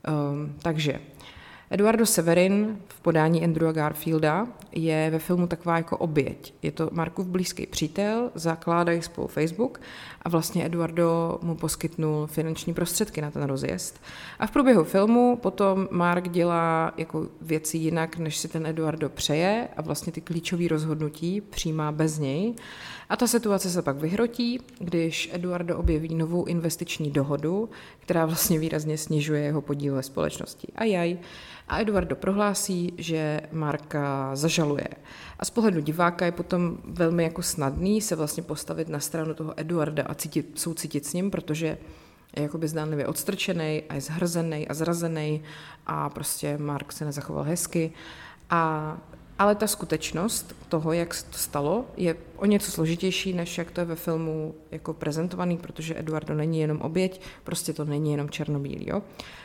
Um, 0.09 0.55
takže 0.63 1.01
Eduardo 1.71 2.07
Severin 2.07 2.79
v 2.89 3.01
podání 3.01 3.45
Andrewa 3.45 3.73
Garfielda 3.73 4.47
je 4.73 5.11
ve 5.11 5.19
filmu 5.19 5.47
taková 5.47 5.77
jako 5.77 5.97
oběť. 5.97 6.55
Je 6.63 6.73
to 6.73 6.89
Markův 6.93 7.27
blízký 7.27 7.67
přítel, 7.67 8.31
zakládají 8.35 9.03
spolu 9.03 9.27
Facebook 9.27 9.81
a 10.23 10.29
vlastně 10.29 10.67
Eduardo 10.67 11.39
mu 11.43 11.55
poskytnul 11.55 12.27
finanční 12.27 12.75
prostředky 12.75 13.21
na 13.21 13.31
ten 13.31 13.43
rozjezd. 13.43 14.01
A 14.39 14.47
v 14.47 14.51
průběhu 14.51 14.85
filmu 14.85 15.37
potom 15.37 15.89
Mark 15.91 16.29
dělá 16.29 16.93
jako 16.97 17.29
věci 17.41 17.79
jinak, 17.79 18.19
než 18.19 18.37
si 18.37 18.49
ten 18.49 18.67
Eduardo 18.67 19.09
přeje 19.09 19.69
a 19.77 19.83
vlastně 19.83 20.13
ty 20.13 20.21
klíčové 20.21 20.69
rozhodnutí 20.69 21.41
přijímá 21.41 21.93
bez 21.93 22.19
něj. 22.19 22.55
A 23.09 23.17
ta 23.17 23.27
situace 23.27 23.71
se 23.71 23.83
pak 23.83 23.97
vyhrotí, 23.97 24.61
když 24.79 25.31
Eduardo 25.33 25.79
objeví 25.79 26.15
novou 26.15 26.45
investiční 26.45 27.11
dohodu, 27.11 27.71
která 28.01 28.27
vlastně 28.27 28.59
výrazně 28.59 28.99
snižuje 28.99 29.43
jeho 29.43 29.63
podíl 29.63 29.95
ve 29.95 30.03
společnosti. 30.03 30.69
A 30.75 30.85
jaj. 30.85 31.19
A 31.69 31.81
Eduardo 31.81 32.17
prohlásí, 32.17 32.93
že 32.99 33.41
Marka 33.53 34.37
zažaluje. 34.37 34.89
A 35.39 35.45
z 35.45 35.51
pohledu 35.51 35.81
diváka 35.81 36.25
je 36.25 36.33
potom 36.33 36.79
velmi 36.85 37.25
jako 37.25 37.43
snadný 37.43 38.01
se 38.01 38.17
vlastně 38.17 38.43
postavit 38.43 38.89
na 38.89 39.01
stranu 39.01 39.35
toho 39.35 39.61
Eduarda 39.61 40.03
a 40.03 40.15
cítit, 40.15 40.53
soucítit 40.55 41.07
s 41.07 41.13
ním, 41.13 41.31
protože 41.31 41.79
je 42.37 42.43
jakoby 42.43 42.69
zdánlivě 42.69 43.07
odstrčený 43.07 43.83
a 43.89 43.95
je 43.95 44.01
zhrzený 44.01 44.69
a 44.69 44.75
zrazený 44.75 45.43
a 45.87 46.09
prostě 46.09 46.59
Mark 46.59 46.93
se 46.93 47.05
nezachoval 47.05 47.45
hezky. 47.45 47.93
A 48.51 48.97
ale 49.39 49.55
ta 49.55 49.67
skutečnost 49.67 50.55
toho, 50.69 50.93
jak 50.93 51.15
se 51.15 51.25
to 51.25 51.39
stalo, 51.39 51.85
je 51.97 52.17
o 52.37 52.47
něco 52.47 52.71
složitější, 52.71 53.33
než 53.33 53.59
jak 53.59 53.71
to 53.71 53.81
je 53.81 53.85
ve 53.85 53.97
filmu 53.97 54.55
jako 54.71 54.95
prezentovaný, 54.95 55.57
protože 55.57 55.99
Eduardo 55.99 56.35
není 56.35 56.61
jenom 56.61 56.81
oběť, 56.81 57.21
prostě 57.45 57.73
to 57.73 57.85
není 57.85 58.11
jenom 58.11 58.31
černobílý. 58.31 58.89
Jo? 58.89 59.03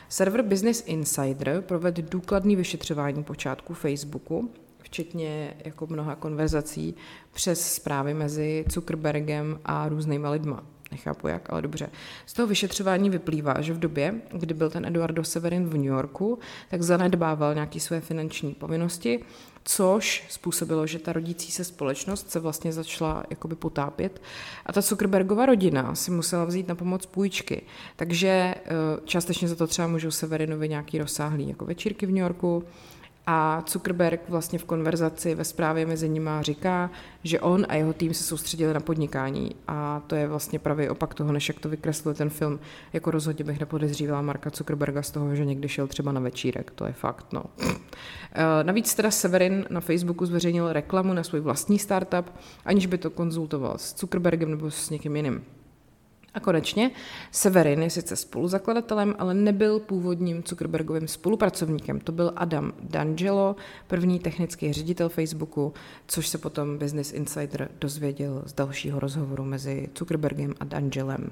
Server 0.10 0.42
Business 0.42 0.84
Insider 0.86 1.62
provedl 1.62 2.02
důkladný 2.10 2.56
vyšetřování 2.56 3.24
počátku 3.24 3.74
Facebooku, 3.74 4.52
včetně 4.80 5.54
jako 5.66 5.88
mnoha 5.88 6.16
konverzací 6.16 6.96
přes 7.34 7.74
zprávy 7.74 8.14
mezi 8.14 8.66
Zuckerbergem 8.70 9.60
a 9.66 9.90
různýma 9.90 10.30
lidma. 10.30 10.64
Nechápu 10.92 11.28
jak, 11.28 11.50
ale 11.54 11.62
dobře. 11.62 11.90
Z 12.26 12.34
toho 12.34 12.48
vyšetřování 12.48 13.10
vyplývá, 13.10 13.62
že 13.62 13.74
v 13.74 13.80
době, 13.80 14.16
kdy 14.32 14.54
byl 14.54 14.70
ten 14.70 14.86
Eduardo 14.86 15.24
Severin 15.24 15.66
v 15.66 15.74
New 15.74 15.86
Yorku, 15.86 16.40
tak 16.70 16.82
zanedbával 16.82 17.54
nějaké 17.54 17.80
své 17.80 18.02
finanční 18.02 18.54
povinnosti 18.54 19.20
což 19.64 20.24
způsobilo, 20.30 20.88
že 20.88 21.00
ta 21.00 21.14
rodící 21.14 21.52
se 21.52 21.64
společnost 21.64 22.32
se 22.32 22.40
vlastně 22.40 22.74
začala 22.74 23.24
jakoby 23.30 23.56
potápět 23.56 24.22
a 24.66 24.74
ta 24.74 24.82
Zuckerbergova 24.82 25.46
rodina 25.46 25.96
si 25.96 26.12
musela 26.12 26.46
vzít 26.46 26.68
na 26.68 26.76
pomoc 26.76 27.06
půjčky. 27.06 27.62
Takže 27.96 28.28
eh, 28.28 28.62
částečně 29.06 29.48
za 29.48 29.56
to 29.56 29.68
třeba 29.68 29.88
můžou 29.88 30.12
Severinovi 30.12 30.70
nějaký 30.70 30.98
rozsáhlý 30.98 31.50
jako 31.50 31.66
večírky 31.66 32.06
v 32.06 32.10
New 32.10 32.22
Yorku, 32.22 32.64
a 33.28 33.64
Zuckerberg 33.68 34.30
vlastně 34.30 34.60
v 34.60 34.66
konverzaci 34.66 35.36
ve 35.36 35.44
zprávě 35.44 35.86
mezi 35.86 36.10
nimi 36.10 36.30
říká, 36.42 36.90
že 37.24 37.40
on 37.40 37.66
a 37.70 37.76
jeho 37.76 37.94
tým 37.94 38.14
se 38.14 38.24
soustředili 38.24 38.74
na 38.74 38.80
podnikání. 38.80 39.56
A 39.68 40.02
to 40.08 40.16
je 40.16 40.28
vlastně 40.28 40.60
pravý 40.60 40.90
opak 40.90 41.14
toho, 41.14 41.32
než 41.32 41.48
jak 41.48 41.60
to 41.60 41.70
vykreslil 41.70 42.14
ten 42.14 42.30
film. 42.30 42.60
Jako 42.94 43.12
rozhodně 43.12 43.46
bych 43.46 43.60
nepodezřívala 43.60 44.22
Marka 44.22 44.50
Zuckerberga 44.50 45.02
z 45.02 45.12
toho, 45.12 45.36
že 45.36 45.46
někdy 45.46 45.70
šel 45.70 45.88
třeba 45.88 46.12
na 46.12 46.22
večírek. 46.22 46.72
To 46.72 46.86
je 46.86 46.94
fakt, 46.94 47.34
no. 47.34 47.44
Eh, 48.34 48.64
navíc 48.64 48.96
teda 48.96 49.12
Severin 49.12 49.66
na 49.70 49.80
Facebooku 49.80 50.26
zveřejnil 50.26 50.74
reklamu 50.74 51.14
na 51.14 51.24
svůj 51.24 51.42
vlastní 51.42 51.80
startup, 51.80 52.26
aniž 52.66 52.86
by 52.86 52.98
to 52.98 53.10
konzultoval 53.10 53.78
s 53.78 54.00
Zuckerbergem 54.00 54.52
nebo 54.52 54.72
s 54.72 54.90
někým 54.90 55.16
jiným. 55.16 55.44
A 56.34 56.40
konečně 56.40 56.92
Severin 57.32 57.84
je 57.84 57.90
sice 57.90 58.16
spoluzakladatelem, 58.16 59.16
ale 59.20 59.34
nebyl 59.34 59.80
původním 59.80 60.44
Zuckerbergovým 60.48 61.08
spolupracovníkem. 61.08 62.00
To 62.00 62.12
byl 62.12 62.34
Adam 62.36 62.74
D'Angelo, 62.82 63.56
první 63.88 64.20
technický 64.20 64.74
ředitel 64.74 65.10
Facebooku, 65.10 65.74
což 66.08 66.28
se 66.28 66.38
potom 66.38 66.78
Business 66.78 67.14
Insider 67.14 67.70
dozvěděl 67.80 68.44
z 68.46 68.54
dalšího 68.54 69.00
rozhovoru 69.00 69.44
mezi 69.44 69.90
Zuckerbergem 69.98 70.54
a 70.60 70.66
D'Angelem. 70.66 71.32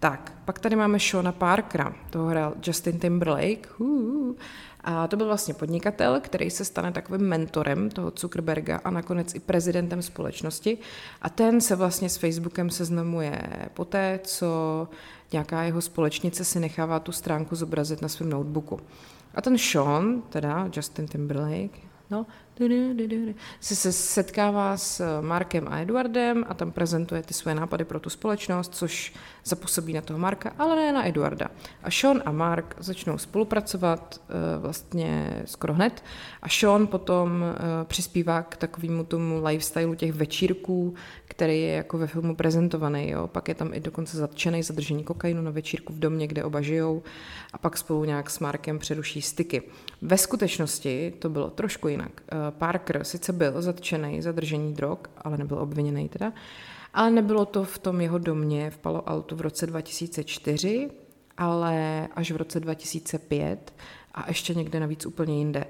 Tak, 0.00 0.32
pak 0.44 0.58
tady 0.58 0.76
máme 0.76 0.98
Shona 0.98 1.32
Parkera, 1.32 1.94
toho 2.10 2.28
hrál 2.28 2.54
Justin 2.66 2.98
Timberlake. 2.98 3.68
Uh, 3.78 4.34
a 4.80 5.06
to 5.06 5.16
byl 5.16 5.26
vlastně 5.26 5.54
podnikatel, 5.54 6.20
který 6.20 6.50
se 6.50 6.64
stane 6.64 6.92
takovým 6.92 7.20
mentorem 7.20 7.90
toho 7.90 8.12
Zuckerberga 8.16 8.80
a 8.84 8.90
nakonec 8.90 9.34
i 9.34 9.40
prezidentem 9.40 10.02
společnosti. 10.02 10.78
A 11.22 11.28
ten 11.28 11.60
se 11.60 11.76
vlastně 11.76 12.08
s 12.08 12.16
Facebookem 12.16 12.70
seznamuje 12.70 13.42
poté, 13.74 14.20
co 14.24 14.88
nějaká 15.32 15.62
jeho 15.62 15.80
společnice 15.80 16.44
si 16.44 16.60
nechává 16.60 17.00
tu 17.00 17.12
stránku 17.12 17.56
zobrazit 17.56 18.02
na 18.02 18.08
svém 18.08 18.30
notebooku. 18.30 18.80
A 19.34 19.42
ten 19.42 19.58
Sean, 19.58 20.22
teda 20.28 20.68
Justin 20.76 21.08
Timberlake, 21.08 21.78
no, 22.10 22.26
se, 23.60 23.76
se 23.76 23.92
setkává 23.92 24.76
s 24.76 25.20
Markem 25.20 25.68
a 25.68 25.80
Eduardem 25.80 26.44
a 26.48 26.54
tam 26.54 26.72
prezentuje 26.72 27.22
ty 27.22 27.34
své 27.34 27.54
nápady 27.54 27.84
pro 27.84 28.00
tu 28.00 28.10
společnost, 28.10 28.74
což 28.74 29.12
zapůsobí 29.44 29.92
na 29.92 30.00
toho 30.00 30.18
Marka, 30.18 30.52
ale 30.58 30.76
ne 30.76 30.92
na 30.92 31.08
Eduarda. 31.08 31.48
A 31.82 31.90
Sean 31.90 32.22
a 32.24 32.32
Mark 32.32 32.76
začnou 32.78 33.18
spolupracovat 33.18 34.20
uh, 34.28 34.62
vlastně 34.62 35.42
skoro 35.44 35.74
hned 35.74 36.04
a 36.42 36.48
Sean 36.48 36.86
potom 36.86 37.42
uh, 37.42 37.56
přispívá 37.84 38.42
k 38.42 38.56
takovému 38.56 39.04
tomu 39.04 39.44
lifestylu 39.44 39.94
těch 39.94 40.12
večírků, 40.12 40.94
který 41.24 41.62
je 41.62 41.72
jako 41.72 41.98
ve 41.98 42.06
filmu 42.06 42.36
prezentovaný. 42.36 43.10
Jo? 43.10 43.26
Pak 43.26 43.48
je 43.48 43.54
tam 43.54 43.74
i 43.74 43.80
dokonce 43.80 44.16
zatčený 44.16 44.62
zadržení 44.62 45.04
kokainu 45.04 45.42
na 45.42 45.50
večírku 45.50 45.92
v 45.92 45.98
domě, 45.98 46.26
kde 46.26 46.44
oba 46.44 46.60
žijou 46.60 47.02
a 47.52 47.58
pak 47.58 47.78
spolu 47.78 48.04
nějak 48.04 48.30
s 48.30 48.38
Markem 48.38 48.78
přeruší 48.78 49.22
styky. 49.22 49.62
Ve 50.02 50.18
skutečnosti 50.18 51.14
to 51.18 51.28
bylo 51.28 51.50
trošku 51.50 51.88
jinak. 51.88 52.12
Parker 52.50 53.04
sice 53.04 53.32
byl 53.32 53.62
zatčený 53.62 54.22
za 54.22 54.32
držení 54.32 54.74
drog, 54.74 54.98
ale 55.18 55.38
nebyl 55.38 55.58
obviněný 55.58 56.08
teda, 56.08 56.32
ale 56.94 57.10
nebylo 57.10 57.46
to 57.46 57.64
v 57.64 57.78
tom 57.78 58.00
jeho 58.00 58.18
domě 58.18 58.70
v 58.70 58.78
Palo 58.78 59.08
Alto 59.08 59.36
v 59.36 59.40
roce 59.40 59.66
2004, 59.66 60.90
ale 61.38 62.08
až 62.14 62.30
v 62.30 62.36
roce 62.36 62.60
2005 62.60 63.74
a 64.14 64.24
ještě 64.28 64.54
někde 64.54 64.80
navíc 64.80 65.06
úplně 65.06 65.38
jinde. 65.38 65.64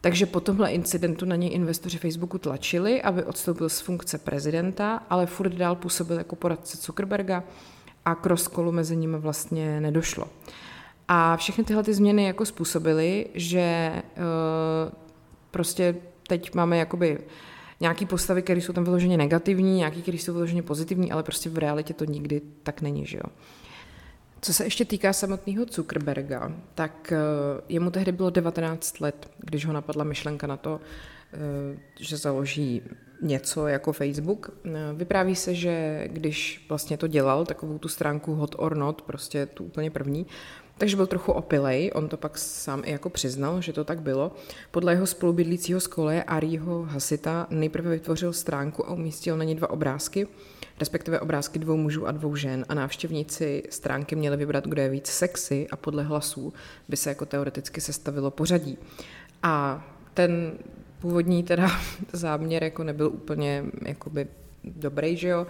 Takže 0.00 0.26
po 0.26 0.40
tomhle 0.40 0.72
incidentu 0.72 1.26
na 1.26 1.36
něj 1.36 1.52
investoři 1.52 1.98
Facebooku 1.98 2.38
tlačili, 2.38 3.02
aby 3.02 3.24
odstoupil 3.24 3.68
z 3.68 3.80
funkce 3.80 4.18
prezidenta, 4.18 5.02
ale 5.10 5.26
furt 5.26 5.52
dál 5.52 5.76
působil 5.76 6.18
jako 6.18 6.36
poradce 6.36 6.76
Zuckerberga 6.76 7.44
a 8.04 8.14
k 8.14 8.26
rozkolu 8.26 8.72
mezi 8.72 8.96
nimi 8.96 9.18
vlastně 9.18 9.80
nedošlo. 9.80 10.28
A 11.08 11.36
všechny 11.36 11.64
tyhle 11.64 11.82
ty 11.82 11.94
změny 11.94 12.24
jako 12.24 12.46
způsobily, 12.46 13.26
že 13.34 13.92
uh, 13.94 14.92
prostě 15.50 15.96
teď 16.28 16.54
máme 16.54 16.78
jakoby 16.78 17.18
nějaký 17.80 18.06
postavy, 18.06 18.42
které 18.42 18.60
jsou 18.60 18.72
tam 18.72 18.84
vyloženě 18.84 19.16
negativní, 19.16 19.76
nějaký, 19.76 20.02
které 20.02 20.18
jsou 20.18 20.32
vyloženě 20.32 20.62
pozitivní, 20.62 21.12
ale 21.12 21.22
prostě 21.22 21.50
v 21.50 21.58
realitě 21.58 21.94
to 21.94 22.04
nikdy 22.04 22.40
tak 22.62 22.80
není, 22.80 23.06
že 23.06 23.16
jo. 23.16 23.32
Co 24.40 24.52
se 24.52 24.64
ještě 24.64 24.84
týká 24.84 25.12
samotného 25.12 25.64
Zuckerberga, 25.72 26.52
tak 26.74 27.12
eh, 27.12 27.18
jemu 27.68 27.90
tehdy 27.90 28.12
bylo 28.12 28.30
19 28.30 29.00
let, 29.00 29.30
když 29.38 29.66
ho 29.66 29.72
napadla 29.72 30.04
myšlenka 30.04 30.46
na 30.46 30.56
to, 30.56 30.80
eh, 31.32 31.78
že 32.00 32.16
založí 32.16 32.82
něco 33.22 33.66
jako 33.66 33.92
Facebook. 33.92 34.50
Eh, 34.64 34.70
vypráví 34.94 35.36
se, 35.36 35.54
že 35.54 36.04
když 36.12 36.66
vlastně 36.68 36.96
to 36.96 37.06
dělal, 37.06 37.46
takovou 37.46 37.78
tu 37.78 37.88
stránku 37.88 38.34
Hot 38.34 38.54
or 38.58 38.76
Not, 38.76 39.02
prostě 39.02 39.46
tu 39.46 39.64
úplně 39.64 39.90
první, 39.90 40.26
takže 40.78 40.96
byl 40.96 41.06
trochu 41.06 41.32
opilej, 41.32 41.90
on 41.94 42.08
to 42.08 42.16
pak 42.16 42.38
sám 42.38 42.82
i 42.84 42.90
jako 42.90 43.10
přiznal, 43.10 43.60
že 43.60 43.72
to 43.72 43.84
tak 43.84 44.02
bylo. 44.02 44.32
Podle 44.70 44.92
jeho 44.92 45.06
spolubydlícího 45.06 45.80
z 45.80 45.86
koleje 45.86 46.22
Ariho 46.22 46.82
Hasita 46.82 47.46
nejprve 47.50 47.90
vytvořil 47.90 48.32
stránku 48.32 48.88
a 48.88 48.92
umístil 48.92 49.36
na 49.36 49.44
ní 49.44 49.54
dva 49.54 49.70
obrázky, 49.70 50.28
respektive 50.80 51.20
obrázky 51.20 51.58
dvou 51.58 51.76
mužů 51.76 52.06
a 52.06 52.12
dvou 52.12 52.36
žen 52.36 52.64
a 52.68 52.74
návštěvníci 52.74 53.62
stránky 53.70 54.16
měli 54.16 54.36
vybrat, 54.36 54.66
kdo 54.66 54.82
je 54.82 54.88
víc 54.88 55.06
sexy 55.06 55.66
a 55.70 55.76
podle 55.76 56.02
hlasů 56.02 56.52
by 56.88 56.96
se 56.96 57.08
jako 57.08 57.26
teoreticky 57.26 57.80
sestavilo 57.80 58.30
pořadí. 58.30 58.78
A 59.42 59.84
ten 60.14 60.52
původní 61.00 61.42
teda 61.42 61.70
záměr 62.12 62.64
jako 62.64 62.84
nebyl 62.84 63.06
úplně 63.06 63.64
jakoby 63.82 64.26
dobrý, 64.64 65.16
že 65.16 65.28
jo. 65.28 65.46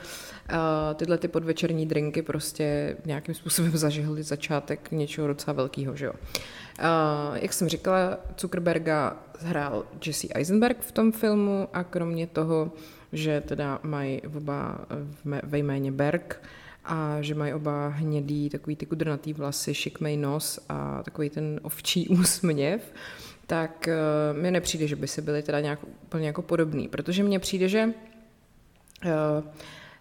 Uh, 0.51 0.57
tyhle 0.95 1.19
ty 1.19 1.29
podvečerní 1.29 1.87
drinky 1.87 2.23
prostě 2.23 2.97
nějakým 3.05 3.35
způsobem 3.35 3.73
zažihly 3.77 4.23
začátek 4.23 4.91
něčeho 4.91 5.29
docela 5.29 5.55
velkého, 5.55 5.97
že 5.97 6.07
jo. 6.07 6.13
Uh, 6.13 7.37
jak 7.37 7.53
jsem 7.53 7.69
říkala, 7.69 8.19
Zuckerberga 8.39 9.17
hrál 9.39 9.85
Jesse 10.07 10.29
Eisenberg 10.35 10.81
v 10.81 10.93
tom 10.93 11.13
filmu 11.13 11.69
a 11.73 11.85
kromě 11.85 12.27
toho, 12.27 12.73
že 13.13 13.41
teda 13.41 13.79
mají 13.83 14.23
oba 14.23 14.79
ve 15.43 15.59
jméně 15.59 15.93
Berg, 15.93 16.43
a 16.85 17.17
že 17.21 17.35
mají 17.35 17.55
oba 17.55 17.89
hnědý, 17.89 18.51
takový 18.51 18.77
ty 18.77 18.87
kudrnatý 18.87 19.33
vlasy, 19.33 19.75
šikmej 19.75 20.17
nos 20.17 20.61
a 20.69 21.03
takový 21.03 21.31
ten 21.31 21.61
ovčí 21.63 22.09
úsměv, 22.21 22.93
tak 23.47 23.89
uh, 23.89 24.43
mi 24.43 24.51
nepřijde, 24.51 24.87
že 24.87 24.97
by 24.97 25.09
se 25.09 25.23
byli 25.23 25.43
teda 25.43 25.61
nějak 25.61 25.79
úplně 26.03 26.27
jako 26.27 26.43
podobný, 26.43 26.89
protože 26.89 27.23
mně 27.23 27.39
přijde, 27.39 27.69
že 27.69 27.89
Eh, 27.89 28.14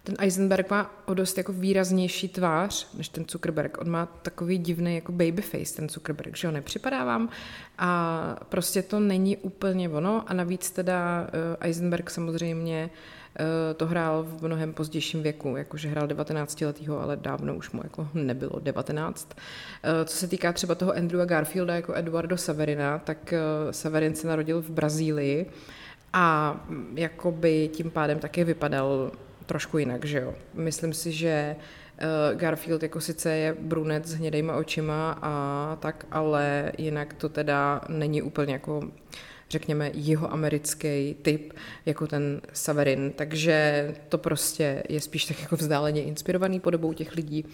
ten 0.03 0.15
Eisenberg 0.19 0.69
má 0.69 0.91
o 1.05 1.13
dost 1.13 1.37
jako 1.37 1.53
výraznější 1.53 2.29
tvář 2.29 2.87
než 2.93 3.09
ten 3.09 3.25
Zuckerberg. 3.29 3.77
On 3.81 3.89
má 3.89 4.05
takový 4.05 4.57
divný 4.57 4.95
jako 4.95 5.11
babyface, 5.11 5.75
ten 5.75 5.89
Zuckerberg, 5.89 6.37
že 6.37 6.47
ho 6.47 6.53
nepřipadá 6.53 7.05
vám 7.05 7.29
a 7.77 8.35
prostě 8.49 8.81
to 8.81 8.99
není 8.99 9.37
úplně 9.37 9.89
ono 9.89 10.23
a 10.27 10.33
navíc 10.33 10.71
teda 10.71 11.21
uh, 11.21 11.27
Eisenberg 11.59 12.09
samozřejmě 12.09 12.89
uh, 12.89 13.45
to 13.77 13.85
hrál 13.85 14.23
v 14.23 14.43
mnohem 14.43 14.73
pozdějším 14.73 15.23
věku, 15.23 15.55
jakože 15.57 15.89
hrál 15.89 16.07
19 16.07 16.61
letýho, 16.61 17.01
ale 17.01 17.17
dávno 17.17 17.55
už 17.55 17.71
mu 17.71 17.81
jako 17.83 18.07
nebylo 18.13 18.59
19. 18.59 19.29
Uh, 19.35 20.05
co 20.05 20.17
se 20.17 20.27
týká 20.27 20.53
třeba 20.53 20.75
toho 20.75 20.93
Andrewa 20.97 21.25
Garfielda 21.25 21.75
jako 21.75 21.93
Eduardo 21.95 22.37
Severina, 22.37 22.99
tak 22.99 23.33
Severin 23.71 24.15
se 24.15 24.27
narodil 24.27 24.61
v 24.61 24.69
Brazílii 24.69 25.51
a 26.13 26.59
jakoby 26.95 27.69
tím 27.73 27.91
pádem 27.91 28.19
také 28.19 28.43
vypadal 28.43 29.11
trošku 29.45 29.77
jinak, 29.77 30.05
že 30.05 30.19
jo. 30.19 30.35
Myslím 30.53 30.93
si, 30.93 31.11
že 31.11 31.55
uh, 31.55 32.39
Garfield 32.39 32.83
jako 32.83 33.01
sice 33.01 33.35
je 33.35 33.55
brunet 33.59 34.07
s 34.07 34.13
hnědejma 34.13 34.55
očima 34.55 35.19
a 35.21 35.77
tak, 35.79 36.05
ale 36.11 36.71
jinak 36.77 37.13
to 37.13 37.29
teda 37.29 37.81
není 37.89 38.21
úplně 38.21 38.53
jako 38.53 38.83
řekněme, 39.53 39.91
jeho 39.93 40.33
americký 40.33 41.15
typ, 41.21 41.53
jako 41.85 42.07
ten 42.07 42.41
Saverin. 42.53 43.11
Takže 43.15 43.87
to 44.09 44.17
prostě 44.17 44.83
je 44.89 45.01
spíš 45.01 45.25
tak 45.25 45.41
jako 45.41 45.55
vzdáleně 45.55 46.03
inspirovaný 46.03 46.59
podobou 46.59 46.93
těch 46.93 47.15
lidí. 47.15 47.45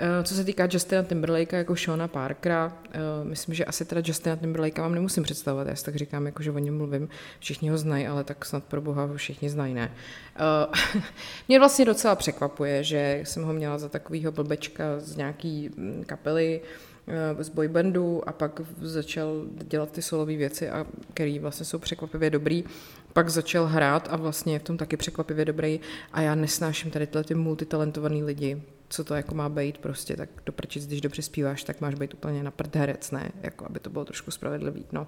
Eh, 0.00 0.24
co 0.24 0.34
se 0.34 0.44
týká 0.44 0.68
Justina 0.70 1.02
Timberlakea 1.02 1.58
jako 1.58 1.74
Shona 1.74 2.08
Parkera, 2.08 2.78
eh, 2.90 2.98
myslím, 3.22 3.54
že 3.54 3.64
asi 3.64 3.84
teda 3.84 4.02
Justina 4.04 4.36
Timberlakea 4.36 4.82
vám 4.82 4.94
nemusím 4.94 5.22
představovat, 5.22 5.66
já 5.66 5.76
si 5.76 5.84
tak 5.84 5.96
říkám, 5.96 6.26
jako, 6.26 6.42
že 6.42 6.50
o 6.50 6.58
něm 6.58 6.76
mluvím, 6.76 7.08
všichni 7.38 7.70
ho 7.70 7.78
znají, 7.78 8.06
ale 8.06 8.24
tak 8.24 8.44
snad 8.44 8.64
pro 8.64 8.80
boha 8.80 9.08
všichni 9.16 9.50
znají, 9.50 9.74
ne. 9.74 9.92
Eh, 10.36 11.00
mě 11.48 11.58
vlastně 11.58 11.84
docela 11.84 12.14
překvapuje, 12.14 12.84
že 12.84 13.20
jsem 13.24 13.44
ho 13.44 13.52
měla 13.52 13.78
za 13.78 13.88
takového 13.88 14.32
blbečka 14.32 14.84
z 14.98 15.16
nějaký 15.16 15.70
mm, 15.76 16.04
kapely, 16.06 16.60
z 17.38 17.48
boybandu 17.48 18.28
a 18.28 18.32
pak 18.32 18.60
začal 18.80 19.42
dělat 19.52 19.92
ty 19.92 20.02
solové 20.02 20.36
věci, 20.36 20.70
a 20.70 20.86
který 21.14 21.38
vlastně 21.38 21.66
jsou 21.66 21.78
překvapivě 21.78 22.30
dobrý. 22.30 22.64
Pak 23.12 23.28
začal 23.28 23.66
hrát 23.66 24.08
a 24.10 24.16
vlastně 24.16 24.52
je 24.52 24.58
v 24.58 24.62
tom 24.62 24.76
taky 24.76 24.96
překvapivě 24.96 25.44
dobrý 25.44 25.80
a 26.12 26.20
já 26.20 26.34
nesnáším 26.34 26.90
tady 26.90 27.06
tyhle 27.06 27.24
ty 27.24 27.34
multitalentovaný 27.34 28.22
lidi, 28.22 28.62
co 28.88 29.04
to 29.04 29.14
jako 29.14 29.34
má 29.34 29.48
být 29.48 29.78
prostě, 29.78 30.16
tak 30.16 30.28
doprčit, 30.46 30.82
když 30.82 31.00
dobře 31.00 31.22
zpíváš, 31.22 31.64
tak 31.64 31.80
máš 31.80 31.94
být 31.94 32.14
úplně 32.14 32.42
na 32.42 32.50
prd 32.50 32.76
herec, 32.76 33.10
ne? 33.10 33.32
Jako, 33.42 33.66
aby 33.66 33.80
to 33.80 33.90
bylo 33.90 34.04
trošku 34.04 34.30
spravedlivý, 34.30 34.84
no. 34.92 35.06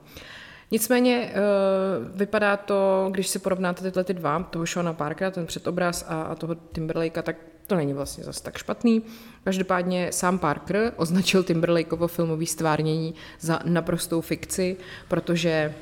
Nicméně 0.71 1.33
uh, 1.35 2.19
vypadá 2.19 2.57
to, 2.57 3.09
když 3.13 3.29
si 3.29 3.39
porovnáte 3.39 3.83
tyhle 3.83 4.05
ty 4.05 4.15
dva, 4.15 4.43
toho 4.43 4.67
Shona 4.67 4.93
Parkera, 4.93 5.31
ten 5.31 5.47
předobraz 5.47 6.05
a, 6.09 6.23
a 6.23 6.35
toho 6.35 6.55
Timberlakea, 6.55 7.23
tak 7.23 7.37
to 7.71 7.77
není 7.77 7.93
vlastně 7.93 8.25
zase 8.25 8.43
tak 8.43 8.59
špatný. 8.59 9.03
Každopádně 9.45 10.13
sám 10.13 10.39
Parker 10.39 10.93
označil 10.97 11.43
Timberlakeovo 11.43 12.09
filmové 12.09 12.47
stvárnění 12.47 13.15
za 13.41 13.61
naprostou 13.65 14.21
fikci, 14.21 14.77
protože 15.09 15.75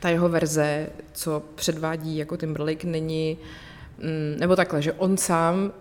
ta 0.00 0.08
jeho 0.08 0.28
verze, 0.28 0.86
co 1.12 1.42
předvádí 1.54 2.16
jako 2.16 2.36
Timberlake, 2.36 2.84
není 2.84 3.38
uh, 3.40 3.46
nebo 4.38 4.56
takhle, 4.56 4.82
že 4.82 4.92
on 4.92 5.16
sám 5.16 5.72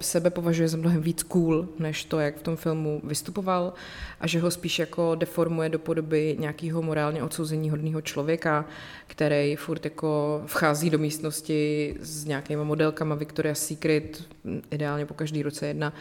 sebe 0.00 0.30
považuje 0.30 0.68
za 0.68 0.76
mnohem 0.76 1.02
víc 1.02 1.22
cool, 1.22 1.68
než 1.78 2.04
to, 2.04 2.20
jak 2.20 2.36
v 2.36 2.42
tom 2.42 2.56
filmu 2.56 3.00
vystupoval 3.04 3.72
a 4.20 4.26
že 4.26 4.40
ho 4.40 4.50
spíš 4.50 4.78
jako 4.78 5.14
deformuje 5.14 5.68
do 5.68 5.78
podoby 5.78 6.36
nějakého 6.38 6.82
morálně 6.82 7.22
odsouzení 7.22 7.70
hodného 7.70 8.00
člověka, 8.00 8.64
který 9.06 9.56
furt 9.56 9.84
jako 9.84 10.42
vchází 10.46 10.90
do 10.90 10.98
místnosti 10.98 11.94
s 12.00 12.24
nějakýma 12.24 12.64
modelkama 12.64 13.14
Victoria's 13.14 13.66
Secret, 13.66 14.22
ideálně 14.70 15.06
po 15.06 15.14
každý 15.14 15.42
roce 15.42 15.66
jedna 15.66 15.92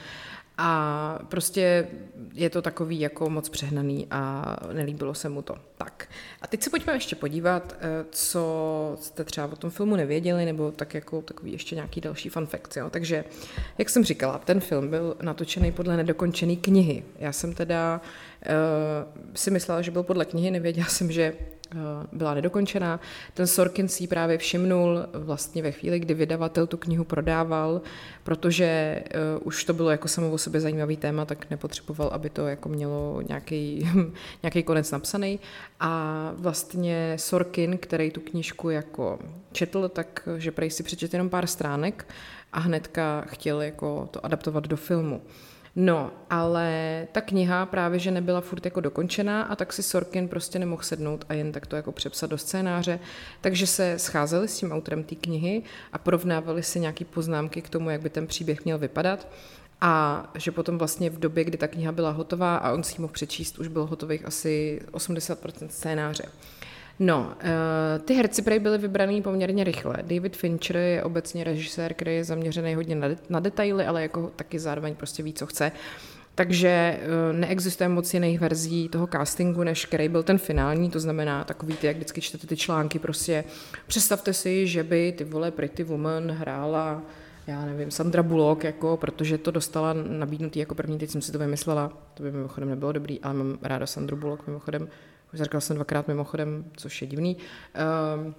a 0.57 1.19
prostě 1.29 1.88
je 2.33 2.50
to 2.50 2.62
takový 2.62 3.00
jako 3.00 3.29
moc 3.29 3.50
přehnaný 3.50 4.07
a 4.12 4.55
nelíbilo 4.74 5.13
se 5.13 5.29
mu 5.29 5.41
to. 5.41 5.55
Tak. 5.77 6.07
A 6.41 6.48
teď 6.48 6.63
se 6.63 6.69
pojďme 6.69 6.93
ještě 6.93 7.15
podívat, 7.15 7.75
eh, 7.79 8.05
co 8.12 8.98
jste 9.01 9.24
třeba 9.24 9.48
o 9.48 9.55
tom 9.55 9.69
filmu 9.69 9.95
nevěděli, 9.95 10.45
nebo 10.45 10.72
tak 10.72 10.93
jako 10.93 11.22
takový 11.22 11.51
ještě 11.51 11.75
nějaký 11.75 12.01
další 12.01 12.29
fun 12.29 12.45
facts. 12.45 12.75
Jo? 12.75 12.89
Takže, 12.89 13.24
jak 13.77 13.89
jsem 13.89 14.03
říkala, 14.03 14.38
ten 14.38 14.60
film 14.60 14.89
byl 14.89 15.17
natočený 15.22 15.72
podle 15.72 15.98
nedokončené 15.98 16.55
knihy. 16.55 17.03
Já 17.19 17.31
jsem 17.31 17.53
teda 17.53 18.01
uh, 18.45 19.33
si 19.36 19.51
myslela, 19.51 19.81
že 19.81 19.91
byl 19.91 20.03
podle 20.03 20.25
knihy, 20.25 20.51
nevěděla 20.51 20.88
jsem, 20.88 21.12
že 21.12 21.33
byla 22.12 22.34
nedokončená. 22.34 23.00
Ten 23.34 23.48
Sorkin 23.48 23.88
si 23.88 24.03
ji 24.03 24.07
právě 24.07 24.38
všimnul 24.38 25.00
vlastně 25.14 25.64
ve 25.64 25.72
chvíli, 25.72 26.00
kdy 26.00 26.14
vydavatel 26.14 26.68
tu 26.68 26.77
knihu 26.77 27.03
prodával, 27.03 27.81
protože 28.24 29.03
uh, 29.38 29.48
už 29.48 29.64
to 29.64 29.74
bylo 29.74 29.90
jako 29.90 30.07
samo 30.07 30.31
o 30.31 30.38
sobě 30.38 30.62
zajímavý 30.62 30.98
téma, 30.98 31.25
tak 31.25 31.50
nepotřeboval, 31.50 32.07
aby 32.07 32.29
to 32.29 32.48
jako 32.48 32.70
mělo 32.70 33.22
nějaký, 33.27 33.90
nějaký 34.44 34.64
konec 34.64 34.92
napsaný. 34.92 35.40
A 35.79 36.31
vlastně 36.36 37.16
Sorkin, 37.20 37.77
který 37.77 38.12
tu 38.12 38.22
knižku 38.22 38.70
jako 38.70 39.20
četl, 39.51 39.90
tak 39.90 40.29
že 40.38 40.51
prej 40.51 40.72
si 40.72 40.83
přečet 40.83 41.14
jenom 41.14 41.29
pár 41.29 41.48
stránek 41.48 42.07
a 42.53 42.59
hnedka 42.59 43.25
chtěl 43.27 43.62
jako 43.62 44.09
to 44.12 44.25
adaptovat 44.25 44.68
do 44.68 44.77
filmu. 44.77 45.22
No, 45.75 46.12
ale 46.29 47.07
ta 47.12 47.22
kniha 47.22 47.66
právě, 47.66 48.00
že 48.00 48.12
nebyla 48.12 48.42
furt 48.42 48.66
jako 48.66 48.81
dokončená 48.81 49.44
a 49.44 49.55
tak 49.55 49.74
si 49.74 49.83
Sorkin 49.83 50.27
prostě 50.27 50.59
nemohl 50.59 50.83
sednout 50.83 51.25
a 51.29 51.33
jen 51.33 51.51
tak 51.51 51.66
to 51.66 51.75
jako 51.75 51.92
přepsat 51.92 52.29
do 52.29 52.38
scénáře, 52.38 53.00
takže 53.42 53.68
se 53.68 54.00
scházeli 54.00 54.48
s 54.48 54.57
tím 54.57 54.72
autorem 54.72 55.03
té 55.03 55.16
knihy 55.16 55.64
a 55.94 55.98
porovnávali 55.98 56.64
si 56.64 56.79
nějaké 56.79 57.05
poznámky 57.05 57.62
k 57.62 57.70
tomu, 57.70 57.90
jak 57.90 58.01
by 58.01 58.09
ten 58.09 58.27
příběh 58.27 58.66
měl 58.66 58.77
vypadat 58.77 59.27
a 59.81 60.24
že 60.36 60.51
potom 60.51 60.77
vlastně 60.77 61.09
v 61.09 61.20
době, 61.20 61.44
kdy 61.44 61.57
ta 61.57 61.68
kniha 61.68 61.92
byla 61.92 62.12
hotová 62.12 62.55
a 62.55 62.72
on 62.72 62.83
si 62.83 62.96
ji 62.96 63.01
mohl 63.01 63.14
přečíst, 63.14 63.59
už 63.59 63.68
bylo 63.68 63.86
hotových 63.86 64.25
asi 64.25 64.81
80% 64.92 65.68
scénáře. 65.68 66.24
No, 67.00 67.20
uh, 67.20 68.06
ty 68.06 68.14
herci 68.14 68.42
prej 68.42 68.60
byly 68.60 68.77
vybraný 68.77 69.22
poměrně 69.22 69.64
rychle. 69.64 69.98
David 70.01 70.38
Fincher 70.38 70.77
je 70.77 71.03
obecně 71.03 71.44
režisér, 71.44 71.94
který 71.94 72.16
je 72.16 72.24
zaměřený 72.24 72.75
hodně 72.75 72.96
na, 72.96 73.08
de- 73.08 73.18
na 73.29 73.40
detaily, 73.40 73.86
ale 73.86 74.01
jako 74.01 74.32
taky 74.36 74.60
zároveň 74.60 74.96
prostě 74.96 75.24
ví, 75.24 75.34
co 75.34 75.46
chce. 75.46 75.72
Takže 76.36 77.00
uh, 77.01 77.38
neexistuje 77.38 77.90
moc 77.90 78.14
jiných 78.14 78.40
verzí 78.40 78.90
toho 78.90 79.08
castingu, 79.08 79.64
než 79.64 79.86
který 79.86 80.10
byl 80.10 80.24
ten 80.24 80.38
finální, 80.38 80.90
to 80.90 81.00
znamená 81.00 81.44
takový 81.44 81.74
ty, 81.75 81.88
jak 81.88 81.96
vždycky 81.96 82.22
čtete 82.22 82.48
ty 82.48 82.58
články, 82.58 83.00
prostě 83.00 83.44
představte 83.88 84.34
si, 84.34 84.68
že 84.68 84.84
by 84.84 85.12
ty 85.18 85.24
vole 85.24 85.51
Pretty 85.51 85.84
Woman 85.84 86.32
hrála 86.32 87.01
já 87.48 87.66
nevím, 87.66 87.92
Sandra 87.92 88.24
Bullock, 88.24 88.64
jako, 88.64 88.98
protože 88.98 89.38
to 89.38 89.51
dostala 89.51 89.94
nabídnutý 89.94 90.60
jako 90.60 90.75
první, 90.75 91.00
teď 91.00 91.10
jsem 91.10 91.22
si 91.22 91.32
to 91.32 91.40
vymyslela, 91.40 91.92
to 92.14 92.24
by 92.24 92.32
mimochodem 92.32 92.70
nebylo 92.70 92.92
dobrý, 92.92 93.20
ale 93.22 93.34
mám 93.34 93.58
ráda 93.62 93.88
Sandru 93.88 94.18
Bullock 94.18 94.48
mimochodem, 94.48 94.88
už 95.33 95.63
jsem 95.63 95.75
dvakrát 95.75 96.07
mimochodem, 96.07 96.65
což 96.77 97.01
je 97.01 97.07
divný. 97.07 97.37
Um, 98.17 98.35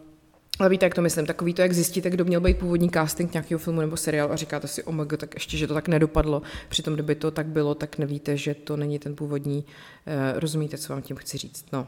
ale 0.58 0.68
víte, 0.68 0.86
jak 0.86 0.94
to 0.94 1.02
myslím, 1.02 1.26
takový 1.26 1.54
to, 1.54 1.62
jak 1.62 1.72
zjistíte, 1.72 2.10
kdo 2.10 2.24
měl 2.24 2.40
být 2.40 2.58
původní 2.58 2.90
casting 2.90 3.32
nějakého 3.32 3.58
filmu 3.58 3.80
nebo 3.80 3.96
seriálu 3.96 4.32
a 4.32 4.36
říkáte 4.36 4.68
si, 4.68 4.82
oh 4.82 4.94
my 4.94 5.02
God, 5.04 5.20
tak 5.20 5.34
ještě, 5.34 5.56
že 5.56 5.66
to 5.66 5.74
tak 5.74 5.88
nedopadlo. 5.88 6.42
Přitom, 6.68 6.94
kdyby 6.94 7.14
to 7.14 7.30
tak 7.30 7.46
bylo, 7.46 7.74
tak 7.74 7.98
nevíte, 7.98 8.36
že 8.36 8.54
to 8.54 8.76
není 8.76 8.98
ten 8.98 9.16
původní. 9.16 9.64
Uh, 10.06 10.40
rozumíte, 10.40 10.78
co 10.78 10.92
vám 10.92 11.02
tím 11.02 11.16
chci 11.16 11.38
říct? 11.38 11.66
No. 11.72 11.86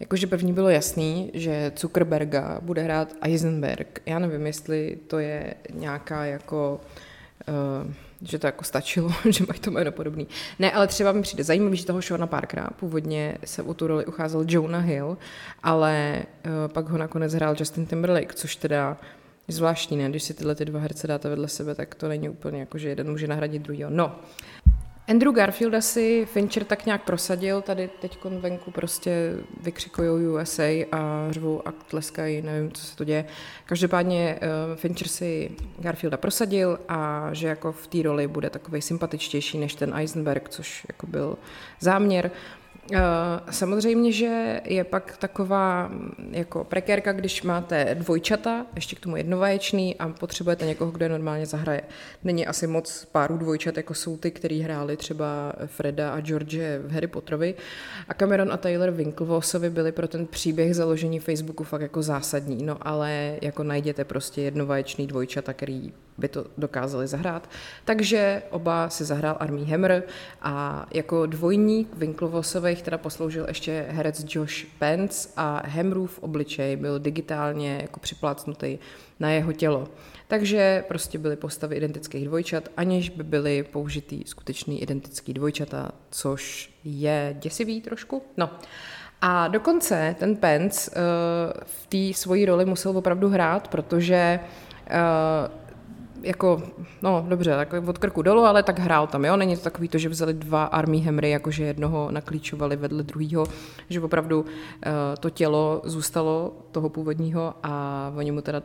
Jakože 0.00 0.26
první 0.26 0.52
bylo 0.52 0.68
jasný, 0.68 1.30
že 1.34 1.72
Zuckerberga 1.76 2.58
bude 2.62 2.82
hrát 2.82 3.14
Eisenberg. 3.20 4.02
Já 4.06 4.18
nevím, 4.18 4.46
jestli 4.46 4.98
to 5.06 5.18
je 5.18 5.54
nějaká 5.72 6.24
jako... 6.24 6.80
Uh, 7.84 7.92
že 8.22 8.38
to 8.38 8.46
jako 8.46 8.64
stačilo, 8.64 9.12
že 9.30 9.44
mají 9.48 9.60
to 9.60 9.70
jméno 9.70 9.92
podobný. 9.92 10.28
Ne, 10.58 10.72
ale 10.72 10.86
třeba 10.86 11.12
mi 11.12 11.22
přijde 11.22 11.44
zajímavý, 11.44 11.76
že 11.76 11.86
toho 11.86 12.00
Shona 12.00 12.26
Parkera 12.26 12.68
původně 12.76 13.38
se 13.44 13.62
o 13.62 13.74
tu 13.74 13.86
roli 13.86 14.06
ucházel 14.06 14.44
Jonah 14.48 14.84
Hill, 14.84 15.18
ale 15.62 16.22
uh, 16.46 16.72
pak 16.72 16.88
ho 16.88 16.98
nakonec 16.98 17.34
hrál 17.34 17.56
Justin 17.58 17.86
Timberlake, 17.86 18.34
což 18.34 18.56
teda 18.56 18.96
zvláštní, 19.48 19.96
ne? 19.96 20.08
Když 20.10 20.22
si 20.22 20.34
tyhle 20.34 20.54
ty 20.54 20.64
dva 20.64 20.80
herce 20.80 21.06
dáte 21.06 21.28
vedle 21.28 21.48
sebe, 21.48 21.74
tak 21.74 21.94
to 21.94 22.08
není 22.08 22.28
úplně 22.28 22.60
jako, 22.60 22.78
že 22.78 22.88
jeden 22.88 23.10
může 23.10 23.26
nahradit 23.26 23.62
druhýho. 23.62 23.90
No, 23.90 24.16
Andrew 25.08 25.32
Garfield 25.32 25.84
si 25.84 26.26
Fincher 26.32 26.64
tak 26.64 26.86
nějak 26.86 27.04
prosadil, 27.04 27.62
tady 27.62 27.90
teď 28.00 28.24
venku 28.24 28.70
prostě 28.70 29.32
vykřikují 29.60 30.26
USA 30.26 30.86
a 30.92 31.26
řvou 31.30 31.68
a 31.68 31.72
tleskají, 31.72 32.42
nevím, 32.42 32.72
co 32.72 32.86
se 32.86 32.96
to 32.96 33.04
děje. 33.04 33.24
Každopádně 33.66 34.38
uh, 34.42 34.76
Fincher 34.76 35.08
si 35.08 35.50
Garfielda 35.78 36.16
prosadil 36.16 36.78
a 36.88 37.28
že 37.32 37.48
jako 37.48 37.72
v 37.72 37.86
té 37.86 38.02
roli 38.02 38.28
bude 38.28 38.50
takový 38.50 38.82
sympatičtější 38.82 39.58
než 39.58 39.74
ten 39.74 39.94
Eisenberg, 39.94 40.48
což 40.48 40.86
jako 40.88 41.06
byl 41.06 41.38
záměr. 41.80 42.30
Eh, 42.30 42.65
samozřejmě, 43.50 44.12
že 44.12 44.60
je 44.64 44.84
pak 44.84 45.16
taková 45.16 45.88
mm, 45.88 46.30
jako 46.30 46.64
prekérka, 46.64 47.12
když 47.12 47.42
máte 47.42 47.94
dvojčata, 47.94 48.66
ještě 48.74 48.96
k 48.96 49.00
tomu 49.00 49.16
jednovaječný 49.16 49.96
a 49.96 50.08
potřebujete 50.08 50.66
někoho, 50.66 50.90
kdo 50.90 51.04
je 51.04 51.08
normálně 51.08 51.46
zahraje. 51.46 51.82
Není 52.24 52.46
asi 52.46 52.66
moc 52.66 53.04
párů 53.04 53.38
dvojčat, 53.38 53.76
jako 53.76 53.94
jsou 53.94 54.16
ty, 54.16 54.30
který 54.30 54.60
hráli 54.60 54.96
třeba 54.96 55.52
Freda 55.66 56.10
a 56.10 56.20
George 56.20 56.58
v 56.82 56.92
Harry 56.92 57.06
Potterovi. 57.06 57.54
A 58.08 58.14
Cameron 58.14 58.52
a 58.52 58.56
Taylor 58.56 58.90
Winklevossovi 58.90 59.70
byli 59.70 59.92
pro 59.92 60.08
ten 60.08 60.26
příběh 60.26 60.74
založení 60.74 61.18
Facebooku 61.20 61.64
fakt 61.64 61.82
jako 61.82 62.02
zásadní, 62.02 62.62
no 62.62 62.76
ale 62.80 63.36
jako 63.42 63.62
najděte 63.62 64.04
prostě 64.04 64.42
jednovaječný 64.42 65.06
dvojčata, 65.06 65.52
který 65.52 65.92
by 66.18 66.28
to 66.28 66.44
dokázali 66.58 67.06
zahrát. 67.06 67.50
Takže 67.84 68.42
oba 68.50 68.88
si 68.88 69.04
zahrál 69.04 69.36
Armí 69.40 69.70
Hammer 69.70 70.02
a 70.42 70.86
jako 70.94 71.26
dvojník 71.26 71.96
Winklevossových 71.96 72.82
teda 72.82 72.98
posloužil 72.98 73.44
ještě 73.48 73.86
herec 73.88 74.24
Josh 74.28 74.64
Pence 74.78 75.28
a 75.36 75.62
Hammerův 75.68 76.18
obličej 76.22 76.76
byl 76.76 76.98
digitálně 76.98 77.78
jako 77.82 78.00
připlácnutý 78.00 78.78
na 79.20 79.30
jeho 79.30 79.52
tělo. 79.52 79.88
Takže 80.28 80.84
prostě 80.88 81.18
byly 81.18 81.36
postavy 81.36 81.76
identických 81.76 82.24
dvojčat, 82.24 82.68
aniž 82.76 83.10
by 83.10 83.22
byly 83.22 83.62
použitý 83.62 84.22
skutečný 84.26 84.82
identický 84.82 85.34
dvojčata, 85.34 85.90
což 86.10 86.72
je 86.84 87.36
děsivý 87.38 87.80
trošku. 87.80 88.22
No. 88.36 88.50
A 89.20 89.48
dokonce 89.48 90.16
ten 90.18 90.36
Pence 90.36 90.90
uh, 90.90 90.96
v 91.64 91.86
té 91.86 92.18
svojí 92.18 92.46
roli 92.46 92.64
musel 92.64 92.98
opravdu 92.98 93.28
hrát, 93.28 93.68
protože 93.68 94.40
uh, 94.40 95.65
jako, 96.22 96.62
no 97.02 97.26
dobře, 97.28 97.50
tak 97.50 97.74
od 97.86 97.98
krku 97.98 98.22
dolů, 98.22 98.42
ale 98.42 98.62
tak 98.62 98.78
hrál 98.78 99.06
tam, 99.06 99.24
jo, 99.24 99.36
není 99.36 99.56
to 99.56 99.62
takový 99.62 99.88
to, 99.88 99.98
že 99.98 100.08
vzali 100.08 100.34
dva 100.34 100.64
Army 100.64 101.00
Hamry, 101.00 101.30
jakože 101.30 101.64
jednoho 101.64 102.10
naklíčovali 102.10 102.76
vedle 102.76 103.02
druhého, 103.02 103.46
že 103.90 104.00
opravdu 104.00 104.40
uh, 104.40 104.46
to 105.20 105.30
tělo 105.30 105.82
zůstalo 105.84 106.52
toho 106.70 106.88
původního 106.88 107.54
a 107.62 108.12
oni 108.16 108.30
mu 108.30 108.40
teda 108.40 108.62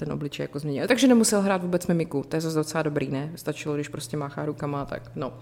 ten 0.00 0.12
obličej 0.12 0.44
jako 0.44 0.58
změnil. 0.58 0.86
Takže 0.86 1.06
nemusel 1.06 1.40
hrát 1.40 1.62
vůbec 1.62 1.86
mimiku, 1.86 2.24
to 2.28 2.36
je 2.36 2.40
zase 2.40 2.56
docela 2.56 2.82
dobrý, 2.82 3.08
ne? 3.08 3.32
Stačilo, 3.36 3.74
když 3.74 3.88
prostě 3.88 4.16
máchá 4.16 4.44
rukama, 4.46 4.84
tak 4.84 5.02
no. 5.14 5.32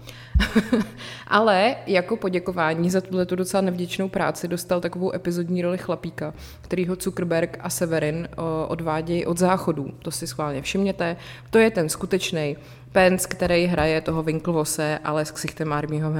Ale 1.27 1.75
jako 1.87 2.17
poděkování 2.17 2.89
za 2.89 3.01
tuhle 3.01 3.25
tu 3.25 3.35
docela 3.35 3.61
nevděčnou 3.61 4.09
práci 4.09 4.47
dostal 4.47 4.81
takovou 4.81 5.15
epizodní 5.15 5.61
roli 5.61 5.77
chlapíka, 5.77 6.33
kterýho 6.61 6.95
Zuckerberg 6.95 7.57
a 7.61 7.69
Severin 7.69 8.27
odvádějí 8.67 9.25
od 9.25 9.37
záchodů. 9.37 9.93
To 10.01 10.11
si 10.11 10.27
schválně 10.27 10.61
všimněte. 10.61 11.17
To 11.49 11.57
je 11.57 11.71
ten 11.71 11.89
skutečný 11.89 12.57
Pence, 12.91 13.27
který 13.27 13.65
hraje 13.65 14.01
toho 14.01 14.23
Winklevose, 14.23 14.99
ale 15.03 15.25
s 15.25 15.31
ksichtem 15.31 15.73
Armího 15.73 16.13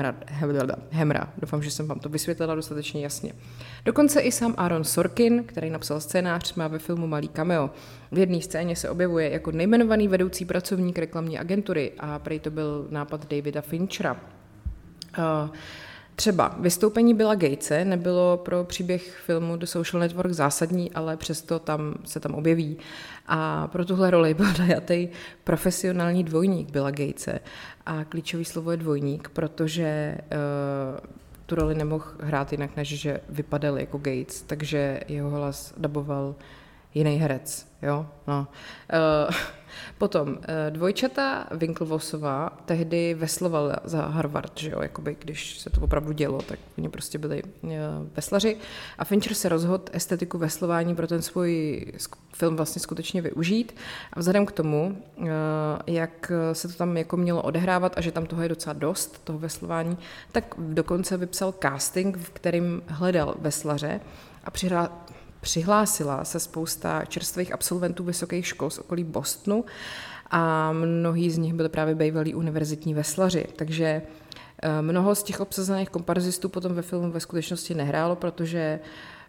Hemra. 0.89 1.33
Doufám, 1.37 1.63
že 1.63 1.71
jsem 1.71 1.87
vám 1.87 1.99
to 1.99 2.09
vysvětlila 2.09 2.55
dostatečně 2.55 3.03
jasně. 3.03 3.33
Dokonce 3.85 4.21
i 4.21 4.31
sám 4.31 4.53
Aaron 4.57 4.83
Sorkin, 4.83 5.43
který 5.43 5.69
napsal 5.69 5.99
scénář, 5.99 6.53
má 6.53 6.67
ve 6.67 6.79
filmu 6.79 7.07
malý 7.07 7.27
cameo. 7.27 7.69
V 8.11 8.17
jedné 8.17 8.41
scéně 8.41 8.75
se 8.75 8.89
objevuje 8.89 9.29
jako 9.29 9.51
nejmenovaný 9.51 10.07
vedoucí 10.07 10.45
pracovník 10.45 10.99
reklamní 10.99 11.39
agentury 11.39 11.91
a 11.99 12.19
prej 12.19 12.39
to 12.39 12.51
byl 12.51 12.87
nápad 12.89 13.29
Davida 13.29 13.61
Finchera. 13.61 14.13
Uh, 15.17 15.49
Třeba 16.19 16.55
vystoupení 16.59 17.13
byla 17.13 17.35
Gatese 17.35 17.85
nebylo 17.85 18.37
pro 18.37 18.63
příběh 18.63 19.21
filmu 19.25 19.57
The 19.57 19.65
Social 19.65 19.99
Network 19.99 20.31
zásadní, 20.31 20.91
ale 20.91 21.17
přesto 21.17 21.59
tam 21.59 21.93
se 22.05 22.19
tam 22.19 22.35
objeví. 22.35 22.77
A 23.27 23.67
pro 23.67 23.85
tuhle 23.85 24.11
roli 24.11 24.33
byl 24.33 24.45
najatý 24.59 25.09
profesionální 25.43 26.23
dvojník 26.23 26.71
byla 26.71 26.91
Gatese. 26.91 27.39
A 27.85 28.03
klíčový 28.03 28.45
slovo 28.45 28.71
je 28.71 28.77
dvojník, 28.77 29.29
protože 29.29 30.17
uh, 30.21 31.07
tu 31.45 31.55
roli 31.55 31.75
nemohl 31.75 32.05
hrát 32.21 32.51
jinak, 32.51 32.75
než 32.75 32.99
že 32.99 33.19
vypadal 33.29 33.79
jako 33.79 33.97
Gates, 33.97 34.41
takže 34.41 34.99
jeho 35.07 35.29
hlas 35.29 35.73
daboval 35.77 36.35
jiný 36.93 37.17
herec, 37.17 37.67
jo, 37.81 38.05
no. 38.27 38.47
Uh, 39.27 39.35
Potom 39.97 40.37
eh, 40.41 40.71
dvojčata 40.71 41.47
Winklevosová 41.51 42.49
tehdy 42.65 43.13
veslovala 43.13 43.75
za 43.83 44.01
Harvard, 44.01 44.51
že 44.55 44.69
jo, 44.69 44.81
jakoby 44.81 45.17
když 45.19 45.59
se 45.59 45.69
to 45.69 45.81
opravdu 45.81 46.11
dělo, 46.11 46.41
tak 46.41 46.59
oni 46.77 46.89
prostě 46.89 47.17
byli 47.17 47.43
eh, 47.43 47.77
veslaři 48.15 48.57
a 48.97 49.05
Fincher 49.05 49.33
se 49.33 49.49
rozhodl 49.49 49.83
estetiku 49.91 50.37
veslování 50.37 50.95
pro 50.95 51.07
ten 51.07 51.21
svůj 51.21 51.85
film 52.33 52.55
vlastně 52.55 52.79
skutečně 52.81 53.21
využít 53.21 53.75
a 54.13 54.19
vzhledem 54.19 54.45
k 54.45 54.51
tomu, 54.51 55.03
eh, 55.17 55.25
jak 55.87 56.31
se 56.53 56.67
to 56.67 56.73
tam 56.73 56.97
jako 56.97 57.17
mělo 57.17 57.41
odehrávat 57.41 57.97
a 57.97 58.01
že 58.01 58.11
tam 58.11 58.25
toho 58.25 58.41
je 58.41 58.49
docela 58.49 58.73
dost, 58.73 59.23
toho 59.23 59.39
veslování, 59.39 59.97
tak 60.31 60.55
dokonce 60.57 61.17
vypsal 61.17 61.53
casting, 61.61 62.17
v 62.17 62.29
kterým 62.29 62.81
hledal 62.87 63.35
veslaře 63.39 63.99
a 64.43 64.51
přihlásila 65.41 66.25
se 66.25 66.39
spousta 66.39 67.05
čerstvých 67.05 67.53
absolventů 67.53 68.03
vysokých 68.03 68.47
škol 68.47 68.69
z 68.69 68.79
okolí 68.79 69.03
Bostonu 69.03 69.65
a 70.31 70.71
mnohí 70.71 71.31
z 71.31 71.37
nich 71.37 71.53
byli 71.53 71.69
právě 71.69 71.95
bývalí 71.95 72.35
univerzitní 72.35 72.93
veslaři. 72.93 73.45
Takže 73.55 74.01
eh, 74.63 74.81
mnoho 74.81 75.15
z 75.15 75.23
těch 75.23 75.39
obsazených 75.39 75.89
komparzistů 75.89 76.49
potom 76.49 76.73
ve 76.73 76.81
filmu 76.81 77.11
ve 77.11 77.19
skutečnosti 77.19 77.73
nehrálo, 77.73 78.15
protože 78.15 78.79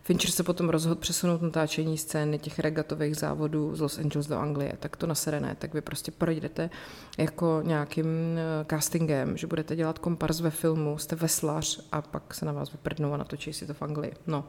Fincher 0.02 0.30
se 0.30 0.42
potom 0.42 0.68
rozhodl 0.68 0.94
přesunout 0.94 1.42
natáčení 1.42 1.98
scény 1.98 2.38
těch 2.38 2.58
regatových 2.58 3.16
závodů 3.16 3.76
z 3.76 3.80
Los 3.80 3.98
Angeles 3.98 4.26
do 4.26 4.38
Anglie. 4.38 4.72
Tak 4.80 4.96
to 4.96 5.06
naserené, 5.06 5.56
tak 5.58 5.74
vy 5.74 5.80
prostě 5.80 6.10
projdete 6.10 6.70
jako 7.18 7.62
nějakým 7.64 8.06
eh, 8.06 8.64
castingem, 8.70 9.36
že 9.36 9.46
budete 9.46 9.76
dělat 9.76 9.98
komparz 9.98 10.40
ve 10.40 10.50
filmu, 10.50 10.98
jste 10.98 11.16
veslař 11.16 11.80
a 11.92 12.02
pak 12.02 12.34
se 12.34 12.46
na 12.46 12.52
vás 12.52 12.72
vyprdnou 12.72 13.12
a 13.12 13.16
natočí 13.16 13.52
si 13.52 13.66
to 13.66 13.74
v 13.74 13.82
Anglii. 13.82 14.12
No. 14.26 14.38
Uh, 14.38 14.44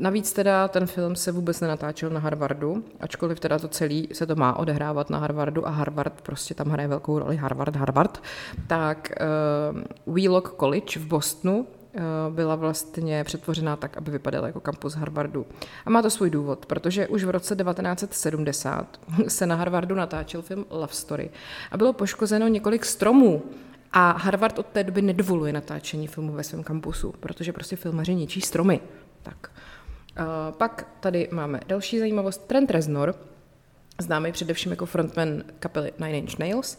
navíc 0.00 0.32
teda 0.32 0.68
ten 0.68 0.86
film 0.86 1.16
se 1.16 1.32
vůbec 1.32 1.60
nenatáčel 1.60 2.10
na 2.10 2.20
Harvardu, 2.20 2.84
ačkoliv 3.00 3.40
teda 3.40 3.58
to 3.58 3.68
celý 3.68 4.08
se 4.12 4.26
to 4.26 4.34
má 4.34 4.56
odehrávat 4.56 5.10
na 5.10 5.18
Harvardu 5.18 5.66
a 5.68 5.70
Harvard 5.70 6.20
prostě 6.22 6.54
tam 6.54 6.68
hraje 6.68 6.88
velkou 6.88 7.18
roli, 7.18 7.36
Harvard, 7.36 7.76
Harvard, 7.76 8.22
tak 8.66 9.12
uh, 10.06 10.14
Wheelock 10.14 10.56
College 10.60 11.00
v 11.00 11.06
Bostonu 11.06 11.58
uh, 11.58 12.34
byla 12.34 12.56
vlastně 12.56 13.24
přetvořená 13.24 13.76
tak, 13.76 13.96
aby 13.96 14.10
vypadala 14.10 14.46
jako 14.46 14.60
kampus 14.60 14.94
Harvardu. 14.94 15.46
A 15.86 15.90
má 15.90 16.02
to 16.02 16.10
svůj 16.10 16.30
důvod, 16.30 16.66
protože 16.66 17.08
už 17.08 17.24
v 17.24 17.30
roce 17.30 17.56
1970 17.56 19.00
se 19.28 19.46
na 19.46 19.54
Harvardu 19.54 19.94
natáčel 19.94 20.42
film 20.42 20.64
Love 20.70 20.92
Story 20.92 21.30
a 21.70 21.76
bylo 21.76 21.92
poškozeno 21.92 22.48
několik 22.48 22.84
stromů, 22.84 23.42
a 23.92 24.12
Harvard 24.12 24.58
od 24.58 24.66
té 24.66 24.84
doby 24.84 25.02
nedovoluje 25.02 25.52
natáčení 25.52 26.06
filmu 26.06 26.32
ve 26.32 26.44
svém 26.44 26.62
kampusu, 26.62 27.14
protože 27.20 27.52
prostě 27.52 27.76
filmaři 27.76 28.14
ničí 28.14 28.40
stromy. 28.40 28.80
Tak. 29.28 29.50
Uh, 30.20 30.54
pak 30.56 30.86
tady 31.00 31.28
máme 31.30 31.60
další 31.66 31.98
zajímavost. 31.98 32.46
Trent 32.46 32.70
Reznor, 32.70 33.14
známý 34.00 34.32
především 34.32 34.70
jako 34.70 34.86
frontman 34.86 35.42
kapely 35.58 35.92
Nine 35.98 36.18
Inch 36.18 36.38
Nails, 36.38 36.78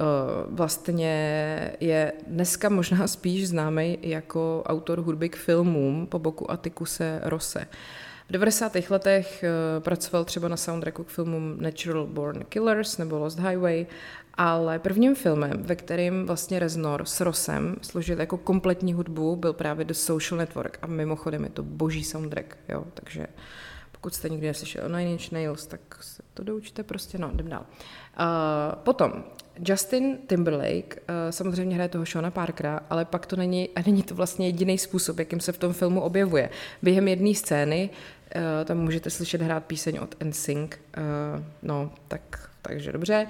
uh, 0.00 0.06
vlastně 0.54 1.76
je 1.80 2.12
dneska 2.26 2.68
možná 2.68 3.06
spíš 3.06 3.48
známý 3.48 3.98
jako 4.02 4.62
autor 4.66 4.98
hudby 5.00 5.28
k 5.28 5.36
filmům 5.36 6.06
po 6.06 6.18
boku 6.18 6.50
Atikuse 6.50 7.20
Rose. 7.22 7.66
V 8.28 8.32
90. 8.32 8.72
letech 8.90 9.44
uh, 9.44 9.82
pracoval 9.82 10.24
třeba 10.24 10.48
na 10.48 10.56
soundtracku 10.56 11.04
k 11.04 11.08
filmům 11.08 11.56
Natural 11.60 12.06
Born 12.06 12.44
Killers 12.48 12.98
nebo 12.98 13.18
Lost 13.18 13.38
Highway 13.38 13.86
ale 14.36 14.78
prvním 14.78 15.14
filmem, 15.14 15.52
ve 15.56 15.76
kterém 15.76 16.26
vlastně 16.26 16.58
Reznor 16.58 17.04
s 17.04 17.20
Rosem 17.20 17.76
složil 17.82 18.20
jako 18.20 18.36
kompletní 18.36 18.92
hudbu, 18.92 19.36
byl 19.36 19.52
právě 19.52 19.84
The 19.84 19.94
Social 19.94 20.38
Network 20.38 20.78
a 20.82 20.86
mimochodem 20.86 21.44
je 21.44 21.50
to 21.50 21.62
boží 21.62 22.04
soundtrack, 22.04 22.56
jo, 22.68 22.84
takže 22.94 23.26
pokud 23.92 24.14
jste 24.14 24.28
nikdy 24.28 24.46
neslyšeli 24.46 24.84
o 24.84 24.88
Nine 24.88 25.10
Inch 25.10 25.32
Nails, 25.32 25.66
tak 25.66 25.80
se 26.00 26.22
to 26.34 26.44
doučte 26.44 26.82
prostě, 26.82 27.18
no, 27.18 27.30
jdem 27.34 27.48
dál. 27.48 27.66
Uh, 28.20 28.82
potom, 28.82 29.24
Justin 29.58 30.18
Timberlake 30.26 30.96
uh, 30.96 31.14
samozřejmě 31.30 31.74
hraje 31.74 31.88
toho 31.88 32.04
Shona 32.04 32.30
Parkera, 32.30 32.80
ale 32.90 33.04
pak 33.04 33.26
to 33.26 33.36
není, 33.36 33.68
a 33.76 33.82
není 33.86 34.02
to 34.02 34.14
vlastně 34.14 34.46
jediný 34.46 34.78
způsob, 34.78 35.18
jakým 35.18 35.40
se 35.40 35.52
v 35.52 35.58
tom 35.58 35.72
filmu 35.72 36.00
objevuje. 36.00 36.50
Během 36.82 37.08
jedné 37.08 37.34
scény 37.34 37.90
uh, 38.36 38.42
tam 38.64 38.78
můžete 38.78 39.10
slyšet 39.10 39.42
hrát 39.42 39.64
píseň 39.64 39.98
od 40.02 40.24
NSYNC, 40.24 40.70
uh, 40.72 41.42
no, 41.62 41.90
tak, 42.08 42.50
takže 42.62 42.92
dobře. 42.92 43.26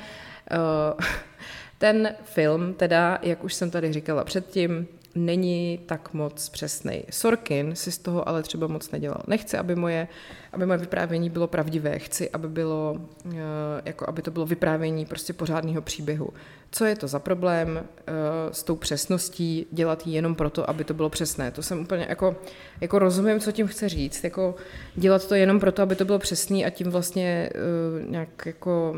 Eh, 0.51 1.05
ten 1.79 2.15
film 2.23 2.75
teda, 2.75 3.19
jak 3.23 3.45
už 3.45 3.55
jsem 3.55 3.71
tady 3.71 3.93
říkala 3.93 4.25
předtím, 4.25 4.87
není 5.14 5.81
tak 5.87 6.14
moc 6.14 6.48
přesný. 6.48 7.05
Sorkin 7.11 7.77
si 7.77 7.92
z 7.92 7.98
toho 7.98 8.29
ale 8.29 8.42
třeba 8.42 8.66
moc 8.66 8.90
nedělal. 8.90 9.22
Nechci, 9.27 9.57
aby 9.57 9.77
moje, 9.77 10.09
aby 10.53 10.66
moje 10.66 10.79
vyprávění 10.79 11.31
bylo 11.31 11.46
pravdivé. 11.46 11.98
Chci, 11.98 12.31
aby, 12.31 12.48
bylo, 12.48 12.96
eh, 13.33 13.37
jako 13.85 14.09
aby 14.09 14.22
to 14.22 14.31
bylo 14.31 14.46
vyprávění 14.46 15.07
prostě 15.07 15.33
pořádného 15.33 15.83
příběhu. 15.83 16.29
Co 16.70 16.85
je 16.85 16.96
to 16.96 17.09
za 17.09 17.18
problém 17.18 17.85
eh, 17.85 18.12
s 18.53 18.62
tou 18.62 18.77
přesností 18.77 19.66
dělat 19.72 20.07
ji 20.07 20.14
jenom 20.14 20.35
proto, 20.35 20.70
aby 20.70 20.85
to 20.85 20.94
bylo 20.94 21.11
přesné? 21.11 21.50
To 21.50 21.62
jsem 21.62 21.81
úplně 21.81 22.07
jako, 22.09 22.37
jako 22.81 22.98
rozumím, 22.98 23.40
co 23.40 23.53
tím 23.53 23.66
chce 23.66 23.88
říct. 23.88 24.24
Jako 24.24 24.55
dělat 24.94 25.29
to 25.29 25.35
jenom 25.35 25.61
proto, 25.61 25.83
aby 25.83 25.96
to 25.96 26.05
bylo 26.05 26.18
přesný 26.18 26.64
a 26.64 26.70
tím 26.70 26.90
vlastně 26.90 27.50
nějak 28.09 28.46
jako 28.46 28.96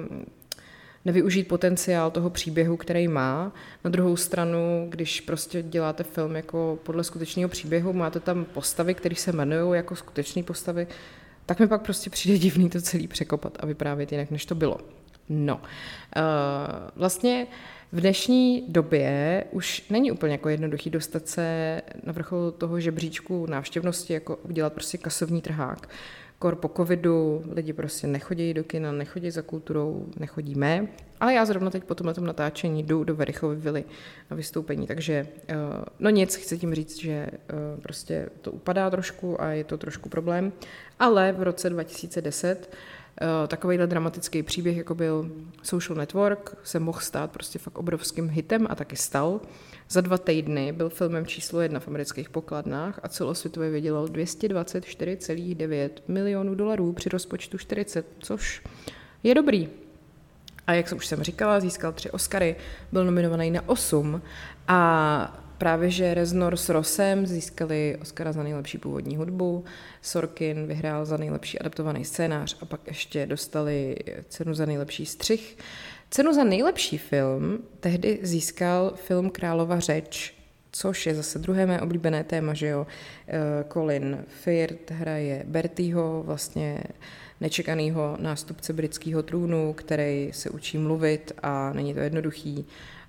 nevyužít 1.07 1.49
potenciál 1.49 2.11
toho 2.11 2.31
příběhu, 2.31 2.77
který 2.77 3.09
má. 3.09 3.53
Na 3.85 3.91
druhou 3.91 4.17
stranu, 4.17 4.87
když 4.89 5.21
prostě 5.21 5.63
děláte 5.63 6.03
film 6.05 6.37
jako 6.37 6.79
podle 6.83 7.05
skutečného 7.05 7.49
příběhu, 7.49 7.93
máte 7.93 8.21
tam 8.21 8.45
postavy, 8.45 8.95
které 8.95 9.15
se 9.15 9.31
jmenují 9.31 9.77
jako 9.77 9.97
skutečné 9.97 10.43
postavy, 10.43 10.87
tak 11.47 11.61
mi 11.61 11.67
pak 11.67 11.83
prostě 11.83 12.11
přijde 12.11 12.39
divný 12.39 12.71
to 12.71 12.81
celý 12.81 13.09
překopat 13.09 13.57
a 13.61 13.67
vyprávět 13.67 14.13
jinak, 14.13 14.31
než 14.31 14.47
to 14.47 14.55
bylo. 14.55 14.79
No, 15.29 15.55
uh, 15.57 15.63
vlastně 16.97 17.47
v 17.93 18.01
dnešní 18.01 18.65
době 18.69 19.45
už 19.51 19.85
není 19.91 20.13
úplně 20.13 20.33
jako 20.33 20.49
jednoduchý 20.49 20.91
dostat 20.91 21.29
se 21.29 21.81
na 22.05 22.13
vrchol 22.13 22.51
toho 22.51 22.81
žebříčku 22.81 23.47
návštěvnosti, 23.47 24.13
jako 24.13 24.37
udělat 24.37 24.73
prostě 24.73 24.99
kasovní 24.99 25.43
trhák. 25.43 25.89
Kor 26.39 26.57
po 26.57 26.69
covidu 26.69 27.43
lidi 27.53 27.73
prostě 27.73 28.07
nechodí 28.07 28.55
do 28.55 28.65
kina, 28.65 28.93
nechodí 28.93 29.31
za 29.31 29.43
kulturou, 29.43 30.07
nechodíme. 30.19 30.87
Ale 31.21 31.35
já 31.35 31.45
zrovna 31.45 31.71
teď 31.71 31.85
po 31.85 31.95
tomhle 31.95 32.15
natáčení 32.21 32.83
jdu 32.83 33.05
do 33.05 33.15
Verichovy 33.15 33.57
vily 33.57 33.85
na 34.31 34.37
vystoupení, 34.37 34.87
takže 34.87 35.27
eh, 35.49 35.55
no 35.99 36.11
nic, 36.11 36.37
chci 36.37 36.59
tím 36.59 36.75
říct, 36.75 37.01
že 37.01 37.13
eh, 37.13 37.31
prostě 37.83 38.29
to 38.41 38.53
upadá 38.53 38.91
trošku 38.91 39.43
a 39.43 39.49
je 39.49 39.65
to 39.65 39.79
trošku 39.79 40.09
problém. 40.09 40.53
Ale 40.99 41.33
v 41.33 41.43
roce 41.43 41.71
2010 41.71 42.69
Eh, 42.69 42.96
takovýhle 43.49 43.87
dramatický 43.87 44.43
příběh, 44.43 44.77
jako 44.77 44.95
byl 44.95 45.31
Social 45.63 45.97
Network, 45.97 46.57
se 46.63 46.81
mohl 46.81 47.01
stát 47.01 47.31
prostě 47.31 47.59
fakt 47.59 47.79
obrovským 47.79 48.29
hitem 48.29 48.67
a 48.71 48.75
taky 48.75 48.97
stal. 48.97 49.41
Za 49.89 50.01
dva 50.01 50.19
týdny 50.19 50.73
byl 50.73 50.91
filmem 50.91 51.27
číslo 51.27 51.61
jedna 51.61 51.81
v 51.81 51.89
amerických 51.89 52.31
pokladnách 52.31 53.01
a 53.03 53.09
celosvětově 53.09 53.71
vydělal 53.71 54.07
224,9 54.07 55.91
milionů 56.09 56.55
dolarů 56.55 56.93
při 56.93 57.09
rozpočtu 57.09 57.59
40, 57.59 58.07
což 58.19 58.63
je 59.23 59.35
dobrý. 59.35 59.69
A 60.67 60.73
jak 60.73 60.93
už 60.97 61.07
jsem 61.07 61.23
říkala, 61.23 61.61
získal 61.61 61.93
tři 61.93 62.11
Oscary, 62.11 62.57
byl 62.93 63.05
nominovaný 63.05 63.51
na 63.51 63.69
osm 63.69 64.23
a 64.69 65.46
Právě, 65.59 65.91
že 65.91 66.15
Reznor 66.15 66.57
s 66.57 66.69
Rosem 66.69 67.27
získali 67.27 67.97
Oscara 68.01 68.33
za 68.33 68.43
nejlepší 68.43 68.79
původní 68.79 69.17
hudbu, 69.17 69.65
Sorkin 70.03 70.67
vyhrál 70.67 71.05
za 71.05 71.17
nejlepší 71.17 71.59
adaptovaný 71.59 72.05
scénář 72.05 72.57
a 72.61 72.65
pak 72.65 72.81
ještě 72.87 73.27
dostali 73.27 73.97
cenu 74.29 74.55
za 74.55 74.67
nejlepší 74.67 75.07
střih. 75.07 75.57
Cenu 76.11 76.33
za 76.33 76.45
nejlepší 76.45 76.99
film 76.99 77.59
tehdy 77.81 78.19
získal 78.23 78.93
film 78.97 79.31
Králova 79.31 79.81
řeč, 79.81 80.35
což 80.73 81.07
je 81.07 81.15
zase 81.15 81.39
druhé 81.39 81.67
mé 81.67 81.81
oblíbené 81.81 82.25
téma, 82.25 82.55
že 82.55 82.67
jo. 82.67 82.87
Eh, 83.29 83.65
Colin 83.73 84.25
Firth 84.29 84.91
hraje 84.91 85.45
Bertýho, 85.47 86.23
vlastně 86.27 86.81
nečekaného 87.41 88.17
nástupce 88.21 88.73
britského 88.73 89.23
trůnu, 89.23 89.73
který 89.73 90.31
se 90.33 90.51
učí 90.51 90.79
mluvit 90.79 91.33
a 91.43 91.73
není 91.73 91.95
to 91.95 92.01
jednoduchý 92.01 92.67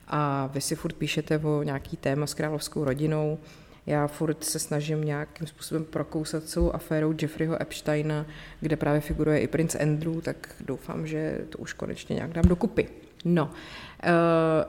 a 0.08 0.50
vy 0.54 0.62
si 0.62 0.76
furt 0.76 0.93
píšete 0.93 1.38
o 1.38 1.63
nějaký 1.63 1.98
téma 1.98 2.28
s 2.28 2.34
královskou 2.34 2.84
rodinou. 2.84 3.39
Já 3.86 4.08
furt 4.08 4.43
se 4.43 4.60
snažím 4.60 5.04
nějakým 5.04 5.48
způsobem 5.48 5.86
prokousat 5.86 6.43
celou 6.43 6.72
aférou 6.72 7.13
Jeffreyho 7.22 7.62
Epsteina, 7.62 8.26
kde 8.60 8.76
právě 8.76 9.02
figuruje 9.02 9.39
i 9.39 9.48
princ 9.48 9.76
Andrew, 9.76 10.22
tak 10.22 10.56
doufám, 10.65 11.08
že 11.08 11.41
to 11.50 11.58
už 11.58 11.74
konečně 11.74 12.13
nějak 12.15 12.34
dám 12.34 12.46
dokupy. 12.48 12.89
No, 13.26 13.52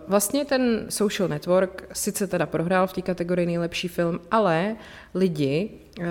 vlastně 0.08 0.44
ten 0.44 0.86
Social 0.88 1.28
Network 1.28 1.84
sice 1.92 2.26
teda 2.26 2.46
prohrál 2.46 2.86
v 2.86 2.92
té 2.92 3.02
kategorii 3.02 3.46
nejlepší 3.46 3.88
film, 3.88 4.20
ale 4.30 4.76
lidi 5.14 5.70
eh, 6.00 6.04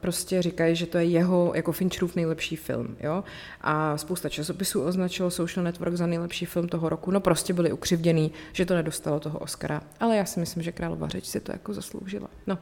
prostě 0.00 0.42
říkají, 0.42 0.76
že 0.76 0.86
to 0.86 0.98
je 0.98 1.04
jeho, 1.04 1.52
jako 1.54 1.72
Fincherův 1.72 2.16
nejlepší 2.16 2.56
film, 2.56 2.96
jo. 3.00 3.24
A 3.60 3.98
spousta 3.98 4.28
časopisů 4.28 4.82
označilo 4.82 5.30
Social 5.30 5.64
Network 5.64 5.94
za 5.94 6.06
nejlepší 6.06 6.46
film 6.46 6.68
toho 6.68 6.88
roku, 6.88 7.10
no 7.10 7.20
prostě 7.20 7.52
byli 7.52 7.72
ukřivděný, 7.72 8.32
že 8.52 8.66
to 8.66 8.74
nedostalo 8.74 9.20
toho 9.20 9.38
Oscara, 9.38 9.82
ale 10.00 10.16
já 10.16 10.24
si 10.24 10.40
myslím, 10.40 10.62
že 10.62 10.72
Králova 10.72 11.08
řeč 11.08 11.24
si 11.24 11.40
to 11.40 11.52
jako 11.52 11.74
zasloužila. 11.74 12.28
No. 12.46 12.58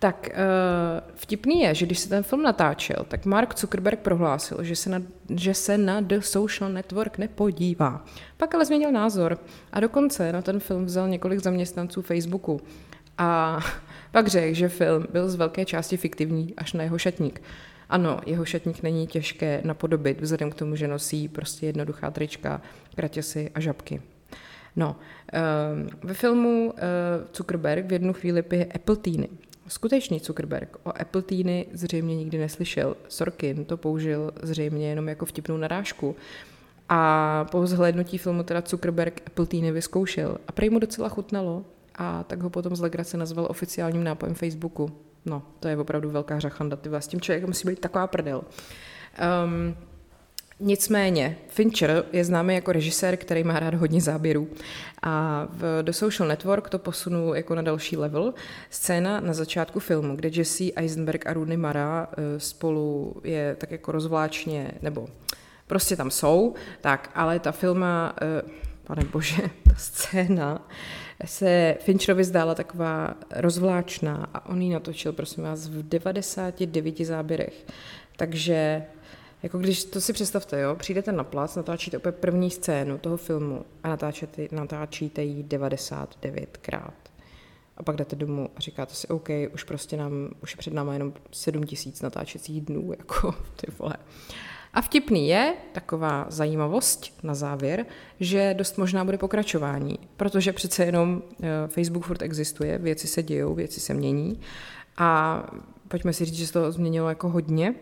Tak 0.00 0.28
uh, 0.32 1.10
vtipný 1.14 1.60
je, 1.60 1.74
že 1.74 1.86
když 1.86 1.98
se 1.98 2.08
ten 2.08 2.22
film 2.22 2.42
natáčel, 2.42 3.04
tak 3.08 3.26
Mark 3.26 3.58
Zuckerberg 3.58 3.98
prohlásil, 3.98 4.64
že 4.64 4.76
se, 4.76 4.90
na, 4.90 5.02
že 5.34 5.54
se 5.54 5.78
na 5.78 6.00
The 6.00 6.20
Social 6.20 6.70
Network 6.72 7.18
nepodívá. 7.18 8.04
Pak 8.36 8.54
ale 8.54 8.64
změnil 8.64 8.92
názor 8.92 9.38
a 9.72 9.80
dokonce 9.80 10.32
na 10.32 10.42
ten 10.42 10.60
film 10.60 10.84
vzal 10.84 11.08
několik 11.08 11.40
zaměstnanců 11.40 12.02
Facebooku. 12.02 12.60
A 13.18 13.60
pak 14.12 14.28
řekl, 14.28 14.54
že 14.54 14.68
film 14.68 15.06
byl 15.12 15.28
z 15.28 15.34
velké 15.34 15.64
části 15.64 15.96
fiktivní 15.96 16.54
až 16.56 16.72
na 16.72 16.82
jeho 16.82 16.98
šatník. 16.98 17.42
Ano, 17.88 18.20
jeho 18.26 18.44
šatník 18.44 18.82
není 18.82 19.06
těžké 19.06 19.60
napodobit, 19.64 20.20
vzhledem 20.20 20.50
k 20.50 20.54
tomu, 20.54 20.76
že 20.76 20.88
nosí 20.88 21.28
prostě 21.28 21.66
jednoduchá 21.66 22.10
trička, 22.10 22.60
kratěsy 22.94 23.50
a 23.54 23.60
žabky. 23.60 24.02
No, 24.76 24.96
uh, 25.32 26.08
ve 26.08 26.14
filmu 26.14 26.66
uh, 26.66 26.78
Zuckerberg 27.34 27.86
v 27.86 27.92
jednu 27.92 28.12
chvíli 28.12 28.42
pije 28.42 28.64
Apple 28.64 28.96
Teeny. 28.96 29.28
Skutečný 29.70 30.18
Zuckerberg 30.18 30.76
o 30.82 31.00
Apple 31.00 31.22
Teeny 31.22 31.66
zřejmě 31.72 32.16
nikdy 32.16 32.38
neslyšel. 32.38 32.96
Sorkin 33.08 33.64
to 33.64 33.76
použil 33.76 34.32
zřejmě 34.42 34.88
jenom 34.88 35.08
jako 35.08 35.26
vtipnou 35.26 35.56
narážku. 35.56 36.16
A 36.88 37.44
po 37.50 37.66
zhlédnutí 37.66 38.18
filmu 38.18 38.42
teda 38.42 38.62
Zuckerberg 38.66 39.22
Apple 39.26 39.46
Teeny 39.46 39.72
vyzkoušel. 39.72 40.38
A 40.48 40.52
prej 40.52 40.70
mu 40.70 40.78
docela 40.78 41.08
chutnalo 41.08 41.64
a 41.94 42.22
tak 42.22 42.42
ho 42.42 42.50
potom 42.50 42.76
z 42.76 42.80
legrace 42.80 43.16
nazval 43.16 43.46
oficiálním 43.50 44.04
nápojem 44.04 44.34
Facebooku. 44.34 44.90
No, 45.26 45.42
to 45.60 45.68
je 45.68 45.76
opravdu 45.76 46.10
velká 46.10 46.38
řachanda, 46.38 46.76
ty 46.76 46.90
tím 47.06 47.20
člověkem 47.20 47.50
musí 47.50 47.68
být 47.68 47.80
taková 47.80 48.06
prdel. 48.06 48.42
Um, 49.44 49.76
Nicméně, 50.62 51.36
Fincher 51.48 52.04
je 52.12 52.24
známý 52.24 52.54
jako 52.54 52.72
režisér, 52.72 53.16
který 53.16 53.44
má 53.44 53.60
rád 53.60 53.74
hodně 53.74 54.00
záběrů. 54.00 54.48
A 55.02 55.46
v 55.50 55.82
The 55.82 55.90
Social 55.90 56.28
Network 56.28 56.68
to 56.68 56.78
posunu 56.78 57.34
jako 57.34 57.54
na 57.54 57.62
další 57.62 57.96
level. 57.96 58.34
Scéna 58.70 59.20
na 59.20 59.32
začátku 59.32 59.80
filmu, 59.80 60.16
kde 60.16 60.30
Jesse 60.32 60.72
Eisenberg 60.76 61.26
a 61.26 61.32
Rooney 61.32 61.56
Mara 61.56 62.08
eh, 62.12 62.40
spolu 62.40 63.16
je 63.24 63.56
tak 63.58 63.70
jako 63.70 63.92
rozvláčně, 63.92 64.72
nebo 64.82 65.08
prostě 65.66 65.96
tam 65.96 66.10
jsou, 66.10 66.54
tak, 66.80 67.10
ale 67.14 67.38
ta 67.38 67.52
filma, 67.52 68.16
eh, 68.22 68.42
pane 68.84 69.02
bože, 69.12 69.42
ta 69.64 69.74
scéna 69.76 70.68
se 71.24 71.76
Fincherovi 71.80 72.24
zdála 72.24 72.54
taková 72.54 73.14
rozvláčná 73.36 74.28
a 74.34 74.48
on 74.48 74.62
ji 74.62 74.72
natočil, 74.72 75.12
prosím 75.12 75.44
vás, 75.44 75.68
v 75.68 75.82
99 75.82 76.98
záběrech. 76.98 77.66
Takže 78.16 78.82
jako 79.42 79.58
když 79.58 79.84
to 79.84 80.00
si 80.00 80.12
představte, 80.12 80.60
jo, 80.60 80.76
přijdete 80.76 81.12
na 81.12 81.24
plac, 81.24 81.56
natáčíte 81.56 81.96
opět 81.96 82.16
první 82.16 82.50
scénu 82.50 82.98
toho 82.98 83.16
filmu 83.16 83.64
a 83.82 83.88
natáčíte, 83.88 84.48
natáčíte 84.52 85.22
ji 85.22 85.42
99krát. 85.42 86.92
A 87.76 87.82
pak 87.82 87.96
jdete 87.96 88.16
domů 88.16 88.48
a 88.56 88.60
říkáte 88.60 88.94
si, 88.94 89.08
OK, 89.08 89.28
už 89.54 89.64
prostě 89.64 89.96
nám, 89.96 90.28
už 90.42 90.52
je 90.52 90.56
před 90.56 90.74
náma 90.74 90.92
jenom 90.92 91.12
7 91.32 91.64
tisíc 91.64 92.02
natáčecích 92.02 92.60
dnů, 92.60 92.92
jako 92.98 93.34
ty 93.56 93.66
vole. 93.78 93.96
A 94.72 94.80
vtipný 94.80 95.28
je 95.28 95.54
taková 95.72 96.26
zajímavost 96.28 97.24
na 97.24 97.34
závěr, 97.34 97.86
že 98.20 98.54
dost 98.54 98.78
možná 98.78 99.04
bude 99.04 99.18
pokračování, 99.18 99.98
protože 100.16 100.52
přece 100.52 100.84
jenom 100.84 101.22
eh, 101.42 101.48
Facebook 101.68 102.04
furt 102.04 102.22
existuje, 102.22 102.78
věci 102.78 103.06
se 103.06 103.22
dějou, 103.22 103.54
věci 103.54 103.80
se 103.80 103.94
mění 103.94 104.40
a 104.96 105.42
pojďme 105.88 106.12
si 106.12 106.24
říct, 106.24 106.34
že 106.34 106.46
se 106.46 106.52
to 106.52 106.72
změnilo 106.72 107.08
jako 107.08 107.28
hodně. 107.28 107.74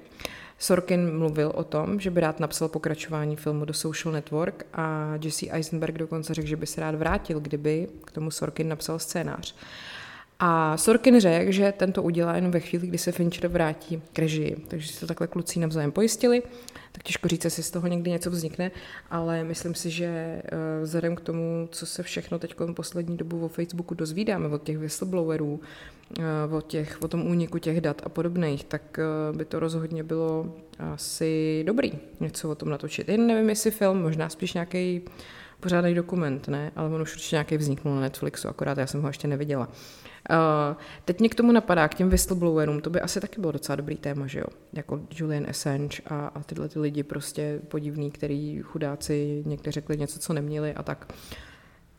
Sorkin 0.59 1.19
mluvil 1.19 1.53
o 1.55 1.65
tom, 1.65 2.01
že 2.01 2.11
by 2.11 2.21
rád 2.21 2.41
napsal 2.41 2.69
pokračování 2.69 3.37
filmu 3.37 3.65
do 3.65 3.75
Social 3.75 4.13
Network 4.13 4.67
a 4.73 5.15
Jesse 5.25 5.51
Eisenberg 5.51 5.99
dokonce 5.99 6.35
řekl, 6.35 6.49
že 6.49 6.57
by 6.57 6.67
se 6.67 6.81
rád 6.81 6.95
vrátil, 6.95 7.41
kdyby 7.41 7.89
k 8.05 8.11
tomu 8.11 8.31
Sorkin 8.31 8.69
napsal 8.69 8.99
scénář. 8.99 9.55
A 10.41 10.77
Sorkin 10.77 11.21
řekl, 11.21 11.53
že 11.53 11.73
tento 11.77 12.03
udělá 12.03 12.37
jenom 12.37 12.51
ve 12.51 12.61
chvíli, 12.61 12.87
kdy 12.87 12.99
se 12.99 13.13
Fincher 13.13 13.49
vrátí 13.49 14.03
k 14.13 14.19
režii. 14.19 14.57
Takže 14.69 14.93
si 14.93 15.01
to 15.01 15.07
takhle 15.07 15.27
kluci 15.27 15.59
navzájem 15.59 15.93
pojistili. 15.93 16.43
Tak 16.93 17.03
těžko 17.03 17.29
říct, 17.29 17.45
jestli 17.45 17.63
z 17.63 17.71
toho 17.71 17.87
někdy 17.87 18.11
něco 18.11 18.31
vznikne, 18.31 18.71
ale 19.11 19.45
myslím 19.45 19.75
si, 19.75 19.91
že 19.91 20.07
eh, 20.07 20.43
vzhledem 20.83 21.17
k 21.17 21.21
tomu, 21.21 21.69
co 21.73 21.87
se 21.87 22.03
všechno 22.03 22.39
teď 22.39 22.55
poslední 22.75 23.17
dobu 23.17 23.45
o 23.45 23.49
Facebooku 23.49 23.95
dozvídáme 23.95 24.49
od 24.49 24.63
těch 24.63 24.79
whistleblowerů, 24.79 25.61
eh, 26.19 26.23
o, 26.57 26.61
těch, 26.61 26.99
o 27.03 27.09
tom 27.09 27.27
úniku 27.27 27.59
těch 27.59 27.81
dat 27.81 28.03
a 28.05 28.09
podobných, 28.09 28.65
tak 28.65 28.99
eh, 28.99 29.37
by 29.37 29.45
to 29.45 29.61
rozhodně 29.61 30.03
bylo 30.05 30.57
asi 30.79 31.63
dobrý 31.67 31.93
něco 32.21 32.51
o 32.51 32.55
tom 32.55 32.69
natočit. 32.69 33.09
Jen 33.09 33.27
nevím, 33.27 33.49
jestli 33.49 33.71
film, 33.71 34.03
možná 34.03 34.29
spíš 34.29 34.55
nějaký 34.55 35.03
pořádný 35.61 35.95
dokument, 35.95 36.49
ne? 36.49 36.73
Ale 36.77 36.89
on 36.89 37.03
už 37.03 37.15
určitě 37.15 37.37
nějaký 37.37 37.57
vzniknul 37.57 37.95
na 37.95 38.01
Netflixu, 38.01 38.49
akorát 38.49 38.79
já 38.79 38.87
jsem 38.87 39.03
ho 39.03 39.09
ještě 39.09 39.29
neviděla. 39.29 39.69
Uh, 40.31 40.77
teď 41.05 41.21
mě 41.21 41.29
k 41.29 41.35
tomu 41.35 41.53
napadá, 41.53 41.89
k 41.89 41.95
těm 41.95 42.09
whistleblowerům, 42.09 42.81
to 42.81 42.91
by 42.91 43.01
asi 43.01 43.21
taky 43.21 43.41
bylo 43.41 43.53
docela 43.53 43.77
dobrý 43.77 43.97
téma, 43.97 44.27
že 44.27 44.39
jo? 44.39 44.45
Jako 44.73 45.01
Julian 45.15 45.47
Assange 45.51 46.03
a, 46.07 46.27
a 46.27 46.43
tyhle 46.43 46.69
ty 46.69 46.79
lidi 46.79 47.03
prostě 47.03 47.61
podivní, 47.69 48.11
který 48.11 48.63
chudáci 48.63 49.43
někde 49.47 49.73
řekli 49.73 49.97
něco, 49.97 50.19
co 50.19 50.33
neměli 50.33 50.75
a 50.75 50.83
tak. 50.83 51.13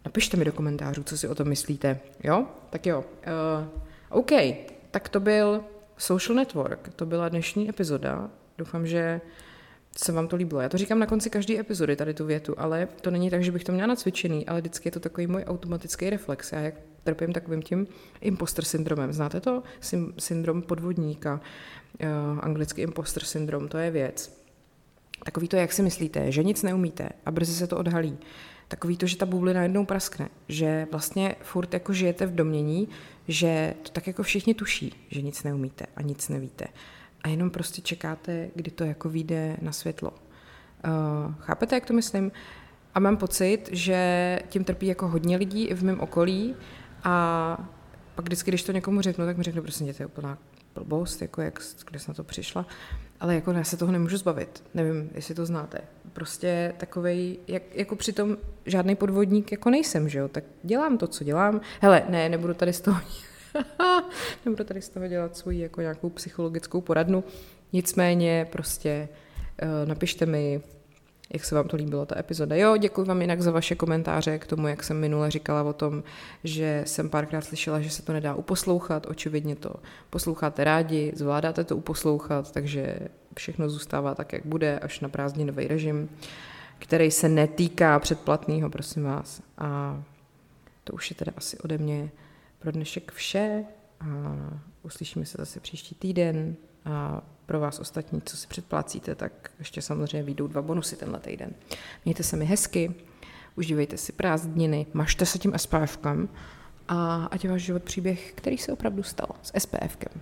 Napište 0.06 0.38
mi 0.38 0.46
do 0.46 0.52
komentářů, 0.52 1.04
co 1.04 1.18
si 1.18 1.28
o 1.28 1.36
tom 1.36 1.48
myslíte, 1.48 2.00
jo? 2.24 2.46
Tak 2.70 2.86
jo. 2.86 3.00
Uh, 3.00 3.68
OK, 4.10 4.32
tak 4.92 5.10
to 5.10 5.20
byl 5.20 5.64
Social 5.98 6.36
Network, 6.36 6.90
to 6.96 7.06
byla 7.06 7.30
dnešní 7.30 7.70
epizoda. 7.70 8.30
Doufám, 8.58 8.88
že 8.88 9.22
se 9.98 10.12
vám 10.12 10.28
to 10.28 10.36
líbilo. 10.36 10.62
Já 10.62 10.70
to 10.70 10.78
říkám 10.78 11.00
na 11.00 11.06
konci 11.06 11.30
každé 11.30 11.60
epizody, 11.60 11.96
tady 11.96 12.14
tu 12.14 12.26
větu, 12.26 12.56
ale 12.58 12.88
to 13.02 13.12
není 13.12 13.30
tak, 13.30 13.44
že 13.44 13.52
bych 13.52 13.64
to 13.64 13.72
měla 13.72 13.88
nacvičený, 13.88 14.48
ale 14.48 14.62
vždycky 14.62 14.88
je 14.88 14.92
to 14.92 15.00
takový 15.00 15.28
můj 15.28 15.44
automatický 15.48 16.10
reflex. 16.10 16.52
Já 16.52 16.60
jak 16.60 16.74
trpím 17.04 17.34
takovým 17.34 17.62
tím 17.62 17.88
imposter 18.22 18.66
syndromem. 18.66 19.14
Znáte 19.14 19.42
to? 19.42 19.64
Syndrom 20.18 20.62
podvodníka, 20.62 21.42
uh, 22.04 22.40
anglicky 22.42 22.82
imposter 22.82 23.24
syndrom, 23.24 23.68
to 23.68 23.78
je 23.78 23.92
věc. 23.92 24.40
Takový 25.26 25.48
to, 25.48 25.56
jak 25.56 25.74
si 25.74 25.82
myslíte, 25.82 26.32
že 26.32 26.44
nic 26.44 26.64
neumíte 26.64 27.10
a 27.26 27.32
brzy 27.32 27.54
se 27.54 27.68
to 27.68 27.78
odhalí. 27.78 28.18
Takový 28.68 28.98
to, 28.98 29.08
že 29.08 29.18
ta 29.18 29.26
bublina 29.26 29.64
jednou 29.64 29.86
praskne, 29.86 30.30
že 30.48 30.88
vlastně 30.92 31.36
furt 31.42 31.74
jako 31.74 31.94
žijete 31.94 32.26
v 32.26 32.36
domění, 32.36 32.88
že 33.28 33.74
to 33.84 33.92
tak 33.92 34.08
jako 34.08 34.24
všichni 34.24 34.54
tuší, 34.54 35.08
že 35.10 35.22
nic 35.22 35.44
neumíte 35.44 35.86
a 35.96 36.02
nic 36.02 36.30
nevíte. 36.30 36.66
A 37.24 37.30
jenom 37.30 37.50
prostě 37.50 37.82
čekáte, 37.82 38.50
kdy 38.56 38.72
to 38.72 38.84
jako 38.84 39.10
vyjde 39.10 39.58
na 39.62 39.72
světlo. 39.72 40.12
Uh, 40.12 41.34
chápete, 41.40 41.76
jak 41.76 41.86
to 41.86 41.94
myslím? 41.94 42.32
A 42.96 43.00
mám 43.00 43.18
pocit, 43.18 43.70
že 43.72 44.40
tím 44.50 44.64
trpí 44.64 44.88
jako 44.88 45.08
hodně 45.08 45.38
lidí 45.38 45.68
i 45.68 45.74
v 45.74 45.84
mém 45.84 46.00
okolí 46.00 46.56
a 47.04 47.70
pak 48.16 48.26
vždycky, 48.26 48.52
když 48.52 48.64
to 48.64 48.72
někomu 48.72 49.02
řeknu, 49.02 49.26
tak 49.26 49.38
mi 49.38 49.44
řekne, 49.44 49.62
prostě 49.62 49.94
to 49.94 50.04
je 50.04 50.08
úplná 50.08 50.38
blbost, 50.76 51.22
jako 51.22 51.42
jak, 51.42 51.60
kde 51.90 52.00
jsem 52.00 52.12
na 52.12 52.14
to 52.14 52.24
přišla. 52.24 52.66
Ale 53.20 53.36
jako 53.36 53.52
já 53.52 53.64
se 53.64 53.78
toho 53.78 53.92
nemůžu 53.92 54.18
zbavit. 54.18 54.64
Nevím, 54.74 55.10
jestli 55.16 55.36
to 55.36 55.46
znáte. 55.46 55.82
Prostě 56.14 56.74
takovej, 56.78 57.40
jak, 57.48 57.76
jako 57.76 57.96
přitom 57.96 58.38
žádný 58.66 58.96
podvodník 58.96 59.52
jako 59.52 59.70
nejsem, 59.70 60.10
že 60.10 60.20
jo? 60.20 60.28
Tak 60.28 60.44
dělám 60.64 60.98
to, 60.98 61.08
co 61.08 61.24
dělám. 61.24 61.62
Hele, 61.82 62.04
ne, 62.10 62.30
nebudu 62.30 62.54
tady 62.54 62.74
z 62.74 62.82
toho 62.82 63.00
nebudu 64.46 64.64
tady 64.64 64.82
z 64.82 64.90
toho 64.90 65.08
dělat 65.08 65.38
svoji 65.38 65.60
jako 65.60 65.82
nějakou 65.82 66.10
psychologickou 66.10 66.82
poradnu. 66.82 67.24
Nicméně 67.74 68.48
prostě 68.52 69.10
uh, 69.64 69.90
napište 69.90 70.26
mi, 70.26 70.62
jak 71.34 71.46
se 71.46 71.56
vám 71.56 71.68
to 71.68 71.78
líbilo, 71.78 72.06
ta 72.06 72.20
epizoda. 72.20 72.56
Jo, 72.56 72.78
děkuji 72.78 73.04
vám 73.04 73.22
jinak 73.22 73.42
za 73.42 73.52
vaše 73.52 73.76
komentáře 73.76 74.40
k 74.40 74.48
tomu, 74.48 74.68
jak 74.68 74.84
jsem 74.84 75.00
minule 75.00 75.32
říkala 75.32 75.64
o 75.64 75.74
tom, 75.74 76.04
že 76.44 76.84
jsem 76.86 77.10
párkrát 77.10 77.42
slyšela, 77.42 77.82
že 77.82 77.90
se 77.90 78.02
to 78.02 78.14
nedá 78.14 78.36
uposlouchat, 78.36 79.06
očividně 79.06 79.56
to 79.56 79.74
posloucháte 80.10 80.64
rádi, 80.64 81.12
zvládáte 81.16 81.64
to 81.64 81.78
uposlouchat, 81.78 82.52
takže 82.52 83.00
všechno 83.38 83.70
zůstává 83.70 84.16
tak, 84.16 84.34
jak 84.34 84.46
bude, 84.46 84.80
až 84.80 85.00
na 85.00 85.10
prázdninový 85.10 85.68
režim, 85.68 86.10
který 86.80 87.12
se 87.12 87.30
netýká 87.30 88.00
předplatného, 88.00 88.70
prosím 88.70 89.04
vás. 89.04 89.42
A 89.58 90.02
to 90.84 90.94
už 90.94 91.10
je 91.10 91.16
teda 91.16 91.32
asi 91.38 91.58
ode 91.58 91.78
mě 91.78 92.12
pro 92.60 92.72
dnešek 92.72 93.12
vše 93.12 93.64
a 94.00 94.06
uslyšíme 94.84 95.26
se 95.26 95.38
zase 95.40 95.60
příští 95.60 95.96
týden 95.96 96.56
a 96.86 97.22
pro 97.50 97.60
vás 97.60 97.80
ostatní, 97.80 98.22
co 98.22 98.38
si 98.38 98.48
předplácíte, 98.48 99.16
tak 99.16 99.32
ještě 99.60 99.82
samozřejmě 99.82 100.24
vyjdou 100.24 100.48
dva 100.48 100.62
bonusy 100.62 100.96
tenhle 100.96 101.20
týden. 101.20 101.54
Mějte 102.06 102.24
se 102.24 102.38
mi 102.38 102.46
hezky, 102.46 102.96
užívejte 103.56 103.98
si 103.98 104.12
prázdniny, 104.12 104.86
mažte 104.94 105.26
se 105.26 105.40
tím 105.40 105.54
SPFkem 105.58 106.30
a 106.88 107.26
ať 107.26 107.44
je 107.44 107.50
váš 107.50 107.62
život 107.62 107.84
příběh, 107.84 108.34
který 108.36 108.58
se 108.58 108.74
opravdu 108.74 109.04
stal 109.04 109.28
s 109.44 109.60
SPFkem. 109.60 110.22